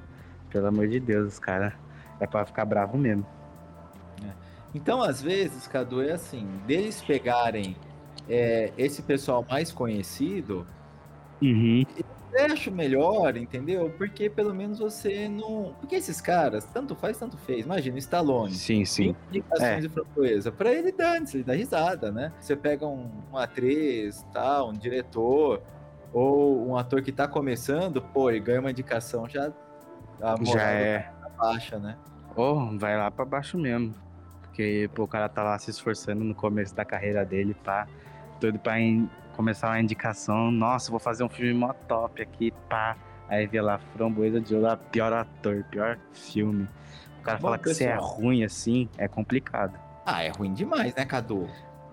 Pelo 0.50 0.68
amor 0.68 0.88
de 0.88 1.00
Deus, 1.00 1.34
os 1.34 1.40
caras. 1.40 1.74
É 2.20 2.28
pra 2.28 2.46
ficar 2.46 2.64
bravo 2.64 2.98
mesmo. 2.98 3.26
Então, 4.74 5.02
às 5.02 5.22
vezes, 5.22 5.68
Cadu, 5.68 6.02
é 6.02 6.14
assim, 6.14 6.48
deles 6.66 7.02
pegarem 7.02 7.76
é, 8.30 8.72
esse 8.78 9.02
pessoal 9.02 9.46
mais 9.50 9.72
conhecido, 9.72 10.66
Uhum. 11.44 11.84
Acho 12.40 12.72
melhor, 12.72 13.36
entendeu? 13.38 13.94
Porque 13.98 14.30
pelo 14.30 14.54
menos 14.54 14.80
você 14.80 15.28
não. 15.28 15.76
Porque 15.80 15.96
esses 15.96 16.20
caras, 16.22 16.66
tanto 16.66 16.96
faz, 16.96 17.18
tanto 17.18 17.38
fez. 17.38 17.66
Imagina, 17.66 17.98
Stallone. 17.98 18.52
Sim, 18.54 18.86
sim. 18.86 19.16
Indicações 19.30 19.70
É. 19.70 19.80
de 19.82 19.90
framboesa. 19.90 20.52
Pra 20.52 20.72
ele 20.72 20.92
dane-se, 20.92 21.38
ele 21.38 21.44
dá 21.44 21.54
risada, 21.54 22.12
né? 22.12 22.32
Você 22.40 22.56
pega 22.56 22.86
um, 22.88 23.10
uma 23.30 23.44
atriz, 23.44 24.26
tal, 24.34 24.70
um 24.70 24.74
diretor, 24.74 25.62
ou 26.12 26.68
um 26.68 26.78
ator 26.78 27.02
que 27.02 27.12
tá 27.12 27.28
começando, 27.28 28.02
pô, 28.02 28.30
e 28.32 28.40
ganha 28.40 28.60
uma 28.60 28.72
indicação, 28.72 29.28
já. 29.28 29.52
Já 30.44 30.72
é. 30.72 31.12
baixa, 31.38 31.78
né? 31.78 31.98
Ou 32.36 32.78
vai 32.80 32.98
lá 32.98 33.12
pra 33.12 33.26
baixo 33.26 33.58
mesmo. 33.58 33.94
Porque 34.42 34.90
pô, 34.94 35.04
o 35.04 35.08
cara 35.08 35.28
tá 35.28 35.44
lá 35.44 35.58
se 35.58 35.72
esforçando 35.72 36.24
no 36.24 36.34
começo 36.36 36.74
da 36.76 36.86
carreira 36.86 37.26
dele, 37.26 37.54
pá. 37.64 37.88
Doido 38.40 38.60
pra 38.60 38.80
in- 38.80 39.10
começar 39.34 39.70
uma 39.70 39.80
indicação. 39.80 40.52
Nossa, 40.52 40.90
vou 40.90 41.00
fazer 41.00 41.24
um 41.24 41.30
filme 41.30 41.54
mó 41.54 41.74
top 41.88 42.22
aqui, 42.22 42.52
pá. 42.70 42.98
Aí 43.28 43.48
vê 43.48 43.62
lá, 43.62 43.80
Framboesa 43.96 44.40
de 44.40 44.56
Ouro, 44.56 44.78
pior 44.92 45.12
ator, 45.14 45.64
pior 45.70 45.98
filme. 46.12 46.68
O 47.20 47.24
cara 47.24 47.38
Bom, 47.38 47.44
fala 47.44 47.58
que 47.58 47.74
você 47.74 47.86
é 47.86 47.96
ruim 47.96 48.44
assim, 48.44 48.90
é 48.98 49.08
complicado. 49.08 49.80
Ah, 50.06 50.24
é 50.24 50.30
ruim 50.30 50.54
demais, 50.54 50.94
né, 50.94 51.06
Cadu? 51.06 51.50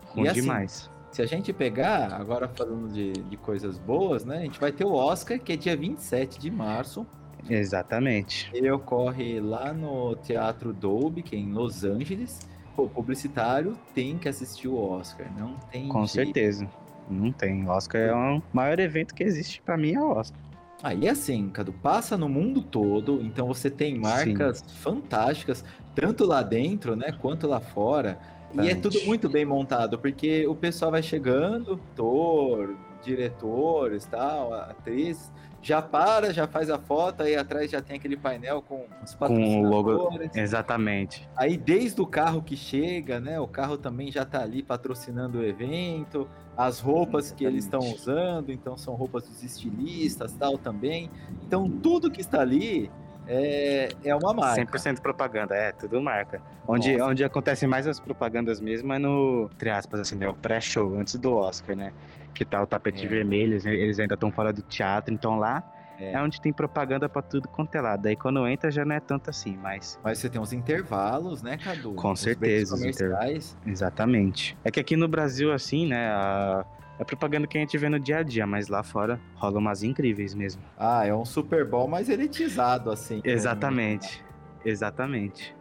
Ruim 0.06 0.28
assim, 0.28 0.40
demais. 0.40 0.90
Se 1.12 1.22
a 1.22 1.26
gente 1.26 1.52
pegar, 1.52 2.12
agora 2.12 2.48
falando 2.48 2.92
de, 2.92 3.12
de 3.12 3.36
coisas 3.36 3.78
boas, 3.78 4.24
né? 4.24 4.38
A 4.38 4.42
gente 4.42 4.60
vai 4.60 4.72
ter 4.72 4.84
o 4.84 4.92
Oscar, 4.92 5.38
que 5.38 5.52
é 5.52 5.56
dia 5.56 5.76
27 5.76 6.38
de 6.38 6.50
março. 6.50 7.06
Exatamente. 7.48 8.50
Ele 8.52 8.70
ocorre 8.70 9.40
lá 9.40 9.72
no 9.72 10.14
Teatro 10.16 10.72
Dolby, 10.72 11.22
que 11.22 11.34
é 11.34 11.38
em 11.38 11.52
Los 11.52 11.84
Angeles. 11.84 12.40
Pô, 12.76 12.88
publicitário 12.88 13.76
tem 13.94 14.18
que 14.18 14.28
assistir 14.28 14.68
o 14.68 14.76
Oscar, 14.76 15.26
não 15.36 15.54
tem 15.70 15.88
Com 15.88 16.06
jeito. 16.06 16.26
certeza. 16.26 16.68
Não 17.10 17.32
tem. 17.32 17.68
Oscar 17.68 18.00
é 18.00 18.12
o 18.12 18.42
maior 18.52 18.78
evento 18.78 19.14
que 19.14 19.22
existe 19.22 19.60
pra 19.62 19.76
mim, 19.76 19.94
é 19.94 20.00
o 20.00 20.10
Oscar. 20.10 20.40
Aí 20.82 21.08
assim, 21.08 21.48
Cadu, 21.50 21.72
passa 21.72 22.16
no 22.16 22.28
mundo 22.28 22.62
todo, 22.62 23.20
então 23.22 23.46
você 23.46 23.68
tem 23.68 23.98
marcas 23.98 24.64
fantásticas, 24.78 25.62
tanto 25.94 26.24
lá 26.24 26.42
dentro, 26.42 26.96
né, 26.96 27.12
quanto 27.12 27.46
lá 27.46 27.60
fora. 27.60 28.18
E 28.52 28.60
é 28.60 28.74
Bastante. 28.74 28.80
tudo 28.80 29.06
muito 29.06 29.28
bem 29.28 29.44
montado, 29.44 29.98
porque 29.98 30.46
o 30.46 30.54
pessoal 30.54 30.90
vai 30.90 31.02
chegando, 31.02 31.74
ator, 31.74 32.74
diretores, 33.02 34.04
tal, 34.06 34.52
atrizes, 34.54 35.32
já 35.62 35.82
para, 35.82 36.32
já 36.32 36.46
faz 36.46 36.70
a 36.70 36.78
foto, 36.78 37.22
aí 37.22 37.36
atrás 37.36 37.70
já 37.70 37.82
tem 37.82 37.96
aquele 37.96 38.16
painel 38.16 38.62
com 38.62 38.86
os 39.04 39.14
Com 39.14 39.62
o 39.62 39.68
logo. 39.68 40.10
Exatamente. 40.34 41.28
Aí 41.36 41.56
desde 41.56 42.00
o 42.00 42.06
carro 42.06 42.42
que 42.42 42.56
chega, 42.56 43.20
né? 43.20 43.38
O 43.38 43.46
carro 43.46 43.76
também 43.76 44.10
já 44.10 44.24
tá 44.24 44.40
ali 44.42 44.62
patrocinando 44.62 45.38
o 45.38 45.44
evento, 45.44 46.28
as 46.56 46.80
roupas 46.80 47.30
que 47.30 47.44
eles 47.44 47.64
estão 47.64 47.80
Exatamente. 47.80 48.00
usando, 48.00 48.52
então 48.52 48.76
são 48.76 48.94
roupas 48.94 49.24
dos 49.28 49.42
estilistas, 49.42 50.32
tal 50.32 50.56
também. 50.56 51.10
Então 51.46 51.68
tudo 51.68 52.10
que 52.10 52.22
está 52.22 52.40
ali 52.40 52.90
é, 53.26 53.90
é 54.02 54.14
uma 54.14 54.34
marca. 54.34 54.78
100% 54.78 55.00
propaganda, 55.00 55.54
é, 55.54 55.72
tudo 55.72 56.00
marca. 56.00 56.42
Onde, 56.66 56.96
Nossa. 56.96 57.10
onde 57.10 57.22
acontecem 57.22 57.68
mais 57.68 57.86
as 57.86 58.00
propagandas 58.00 58.60
mesmo 58.60 58.92
é 58.92 58.98
no, 58.98 59.48
entre 59.54 59.70
aspas, 59.70 60.00
assim, 60.00 60.16
né, 60.16 60.28
o 60.28 60.34
pré-show, 60.34 60.98
antes 60.98 61.14
do 61.16 61.34
Oscar, 61.34 61.76
né? 61.76 61.92
Que 62.34 62.44
tá 62.44 62.62
o 62.62 62.66
tapete 62.66 63.04
É. 63.04 63.08
vermelho, 63.08 63.54
eles- 63.66 63.98
ainda 63.98 64.14
estão 64.14 64.30
fora 64.30 64.52
do 64.52 64.62
teatro, 64.62 65.12
então 65.12 65.38
lá 65.38 65.62
É. 65.98 66.12
é. 66.12 66.22
onde 66.22 66.40
tem 66.40 66.52
propaganda 66.52 67.08
pra 67.08 67.20
tudo 67.20 67.46
quanto 67.48 67.74
é 67.74 67.80
lado. 67.80 68.02
Daí 68.02 68.16
quando 68.16 68.46
entra 68.48 68.70
já 68.70 68.84
não 68.84 68.94
é 68.94 69.00
tanto 69.00 69.28
assim, 69.28 69.56
mas 69.56 69.98
Mas 70.02 70.18
você 70.18 70.30
tem 70.30 70.40
uns 70.40 70.52
intervalos, 70.52 71.42
né, 71.42 71.58
Cadu? 71.58 71.92
Com 71.94 72.12
Os 72.12 72.20
certeza, 72.20 72.74
os 72.74 72.80
comerciais. 72.80 73.56
exatamente. 73.66 74.56
É 74.64 74.70
que 74.70 74.80
aqui 74.80 74.96
no 74.96 75.06
Brasil, 75.08 75.52
assim, 75.52 75.86
né, 75.86 76.08
a, 76.08 76.64
é 76.98 77.04
propaganda 77.04 77.46
que 77.46 77.58
a 77.58 77.60
gente 77.60 77.76
vê 77.76 77.88
no 77.88 77.98
dia 78.00 78.18
a 78.18 78.22
dia, 78.22 78.46
mas 78.46 78.68
lá 78.68 78.82
fora 78.82 79.20
rola 79.34 79.58
umas 79.58 79.82
incríveis 79.82 80.34
mesmo. 80.34 80.62
Ah, 80.78 81.06
é 81.06 81.14
um 81.14 81.24
Super 81.24 81.66
Bowl 81.66 81.86
mais 81.88 82.08
elitizado, 82.08 82.90
assim. 82.90 83.16
né? 83.16 83.22
Exatamente, 83.24 84.24
exatamente. 84.64 85.54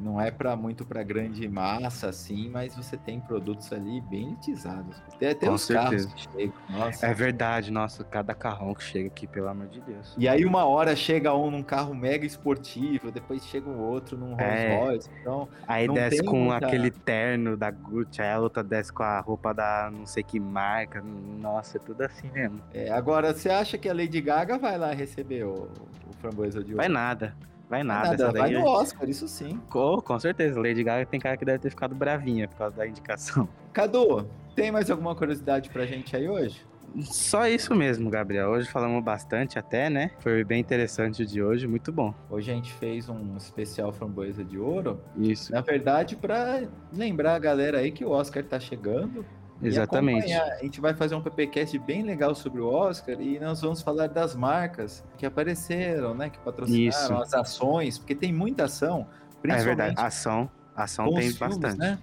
Não 0.00 0.18
é 0.20 0.30
para 0.30 0.56
muito 0.56 0.86
para 0.86 1.02
grande 1.02 1.46
massa, 1.46 2.08
assim, 2.08 2.48
mas 2.48 2.74
você 2.74 2.96
tem 2.96 3.20
produtos 3.20 3.70
ali 3.72 4.00
bem 4.00 4.28
elitizados. 4.28 4.96
Tem 5.18 5.28
até 5.30 5.46
Com 5.46 5.52
os 5.54 5.66
carros 5.68 6.02
certeza. 6.04 6.14
que 6.14 6.32
chegam. 6.38 6.54
Nossa. 6.70 7.06
É 7.06 7.12
verdade, 7.12 7.70
nossa, 7.70 8.02
cada 8.02 8.34
carrão 8.34 8.72
que 8.74 8.82
chega 8.82 9.08
aqui, 9.08 9.26
pelo 9.26 9.48
amor 9.48 9.66
de 9.68 9.80
Deus. 9.82 10.14
E 10.16 10.26
aí 10.26 10.46
uma 10.46 10.64
hora 10.64 10.96
chega 10.96 11.34
um 11.34 11.50
num 11.50 11.62
carro 11.62 11.94
mega 11.94 12.24
esportivo, 12.24 13.10
depois 13.12 13.44
chega 13.44 13.68
um 13.68 13.78
outro 13.78 14.16
num 14.16 14.30
Rolls 14.34 14.42
É. 14.42 14.78
Royce. 14.78 15.10
Então, 15.20 15.48
Aí 15.68 15.86
Não 15.86 15.94
desce 15.94 16.24
com 16.24 16.36
muita- 16.44 16.66
aquele 16.66 16.90
terno 16.90 17.56
da 17.56 17.70
Gucci, 17.70 18.22
aí 18.22 18.30
a 18.32 18.40
outra 18.40 18.62
desce 18.64 18.90
com 18.92 19.02
a 19.02 19.20
roupa 19.20 19.52
da 19.52 19.90
não 19.92 20.06
sei 20.06 20.22
que 20.22 20.40
marca. 20.40 21.02
Nossa, 21.02 21.76
é 21.76 21.80
tudo 21.80 22.00
assim 22.02 22.30
mesmo. 22.32 22.60
é, 22.72 22.90
agora 22.90 23.34
você 23.34 23.50
acha 23.50 23.76
que 23.76 23.88
a 23.88 23.92
Lady 23.94 24.20
Gaga 24.20 24.56
vai 24.58 24.78
lá 24.78 24.92
receber 24.94 25.44
o, 25.44 25.68
o 26.08 26.12
framboesa 26.20 26.60
de 26.64 26.72
ouro? 26.72 26.76
Vai 26.78 26.88
nada, 26.88 27.34
vai 27.70 27.84
nada. 27.84 28.10
Nada, 28.10 28.24
essa 28.24 28.32
vai 28.32 28.50
no 28.50 28.66
Oscar, 28.66 29.08
isso 29.08 29.28
sim. 29.28 29.60
Com, 29.70 30.00
com 30.00 30.18
certeza, 30.18 30.60
Lady 30.60 30.82
Gaga 30.82 31.06
tem 31.06 31.20
cara 31.20 31.36
que 31.36 31.44
deve 31.44 31.60
ter 31.60 31.70
ficado 31.70 31.94
bravinha 31.94 32.48
por 32.48 32.56
causa 32.56 32.76
da 32.76 32.86
indicação. 32.86 33.48
Cadu, 33.72 34.28
tem 34.56 34.72
mais 34.72 34.90
alguma 34.90 35.14
curiosidade 35.14 35.70
pra 35.70 35.86
gente 35.86 36.14
aí 36.16 36.28
hoje? 36.28 36.66
Só 37.02 37.46
isso 37.46 37.72
mesmo, 37.72 38.10
Gabriel. 38.10 38.50
Hoje 38.50 38.68
falamos 38.68 39.04
bastante 39.04 39.56
até, 39.56 39.88
né? 39.88 40.10
Foi 40.18 40.42
bem 40.42 40.58
interessante 40.60 41.22
o 41.22 41.26
de 41.26 41.40
hoje, 41.40 41.68
muito 41.68 41.92
bom. 41.92 42.12
Hoje 42.28 42.50
a 42.50 42.54
gente 42.54 42.72
fez 42.72 43.08
um 43.08 43.36
especial 43.36 43.92
framboesa 43.92 44.44
de 44.44 44.58
ouro. 44.58 45.00
Isso, 45.16 45.52
Na 45.52 45.60
verdade, 45.60 46.16
pra 46.16 46.62
lembrar 46.92 47.36
a 47.36 47.38
galera 47.38 47.78
aí 47.78 47.92
que 47.92 48.04
o 48.04 48.10
Oscar 48.10 48.42
tá 48.42 48.58
chegando. 48.58 49.24
Exatamente. 49.62 50.32
A 50.32 50.56
gente 50.62 50.80
vai 50.80 50.94
fazer 50.94 51.14
um 51.14 51.20
PPcast 51.20 51.78
bem 51.78 52.02
legal 52.02 52.34
sobre 52.34 52.60
o 52.60 52.68
Oscar 52.68 53.20
e 53.20 53.38
nós 53.38 53.60
vamos 53.60 53.82
falar 53.82 54.08
das 54.08 54.34
marcas 54.34 55.04
que 55.18 55.26
apareceram, 55.26 56.14
né? 56.14 56.30
Que 56.30 56.38
patrocinaram 56.38 56.88
Isso. 56.88 57.14
as 57.14 57.34
ações, 57.34 57.98
porque 57.98 58.14
tem 58.14 58.32
muita 58.32 58.64
ação, 58.64 59.06
É 59.44 59.56
verdade, 59.62 59.94
ação, 59.98 60.50
ação 60.76 61.06
tem 61.06 61.30
filmes, 61.30 61.38
bastante. 61.38 61.78
né? 61.78 61.98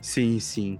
Sim, 0.00 0.38
sim. 0.38 0.78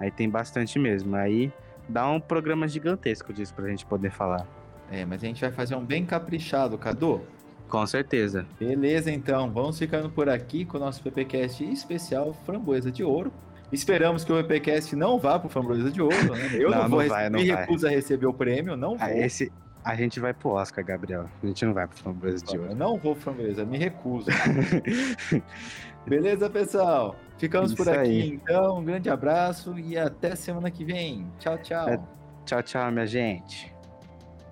Aí 0.00 0.10
tem 0.10 0.28
bastante 0.28 0.78
mesmo. 0.78 1.14
Aí 1.16 1.52
dá 1.88 2.08
um 2.10 2.20
programa 2.20 2.68
gigantesco 2.68 3.32
disso 3.32 3.54
pra 3.54 3.68
gente 3.68 3.84
poder 3.86 4.10
falar. 4.10 4.46
É, 4.90 5.04
mas 5.04 5.22
a 5.22 5.26
gente 5.26 5.40
vai 5.40 5.50
fazer 5.52 5.74
um 5.74 5.84
bem 5.84 6.04
caprichado, 6.06 6.78
Cadu. 6.78 7.20
Com 7.68 7.86
certeza. 7.86 8.46
Beleza, 8.58 9.10
então. 9.10 9.50
Vamos 9.50 9.78
ficando 9.78 10.08
por 10.08 10.28
aqui 10.28 10.64
com 10.64 10.78
o 10.78 10.80
nosso 10.80 11.02
PPcast 11.02 11.62
especial 11.64 12.32
Framboesa 12.46 12.90
de 12.90 13.04
Ouro. 13.04 13.30
Esperamos 13.70 14.24
que 14.24 14.32
o 14.32 14.36
PPcast 14.36 14.96
não 14.96 15.18
vá 15.18 15.38
pro 15.38 15.48
Framboesa 15.48 15.90
de 15.90 16.00
Ouro, 16.00 16.16
né? 16.34 16.50
Eu 16.54 16.70
não, 16.70 16.82
Não, 16.82 16.88
vou 16.88 17.02
não 17.02 17.08
vai, 17.08 17.28
não 17.30 17.38
me 17.38 17.44
recuso 17.46 17.86
a 17.86 17.90
receber 17.90 18.26
o 18.26 18.32
prêmio, 18.32 18.76
não 18.76 18.96
vou. 18.96 19.06
Ah, 19.06 19.12
esse, 19.14 19.52
a 19.84 19.94
gente 19.94 20.18
vai 20.18 20.32
pro 20.32 20.50
Oscar, 20.50 20.84
Gabriel. 20.84 21.28
A 21.42 21.46
gente 21.46 21.64
não 21.66 21.74
vai 21.74 21.86
pro 21.86 21.96
Framboesa 21.98 22.44
de 22.44 22.56
Eu 22.56 22.62
Ouro. 22.62 22.74
não 22.74 22.96
vou 22.96 23.14
framboesa, 23.14 23.64
me 23.64 23.76
recuso. 23.78 24.26
Beleza, 26.06 26.48
pessoal? 26.48 27.14
Ficamos 27.36 27.74
por 27.74 27.82
Isso 27.82 27.90
aqui, 27.90 28.00
aí. 28.00 28.28
então. 28.30 28.78
Um 28.78 28.84
grande 28.84 29.10
abraço 29.10 29.78
e 29.78 29.96
até 29.98 30.34
semana 30.34 30.70
que 30.70 30.84
vem. 30.84 31.26
Tchau, 31.38 31.58
tchau. 31.58 31.88
É. 31.88 32.00
Tchau, 32.46 32.62
tchau, 32.62 32.90
minha 32.90 33.06
gente. 33.06 33.74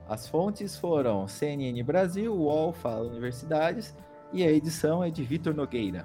As 0.08 0.28
fontes 0.28 0.76
foram 0.78 1.26
CNN 1.26 1.82
Brasil, 1.82 2.32
UOL, 2.34 2.72
Fala 2.72 3.08
Universidades 3.08 3.96
e 4.32 4.44
a 4.44 4.52
edição 4.52 5.02
é 5.02 5.10
de 5.10 5.24
Vitor 5.24 5.54
Nogueira. 5.54 6.04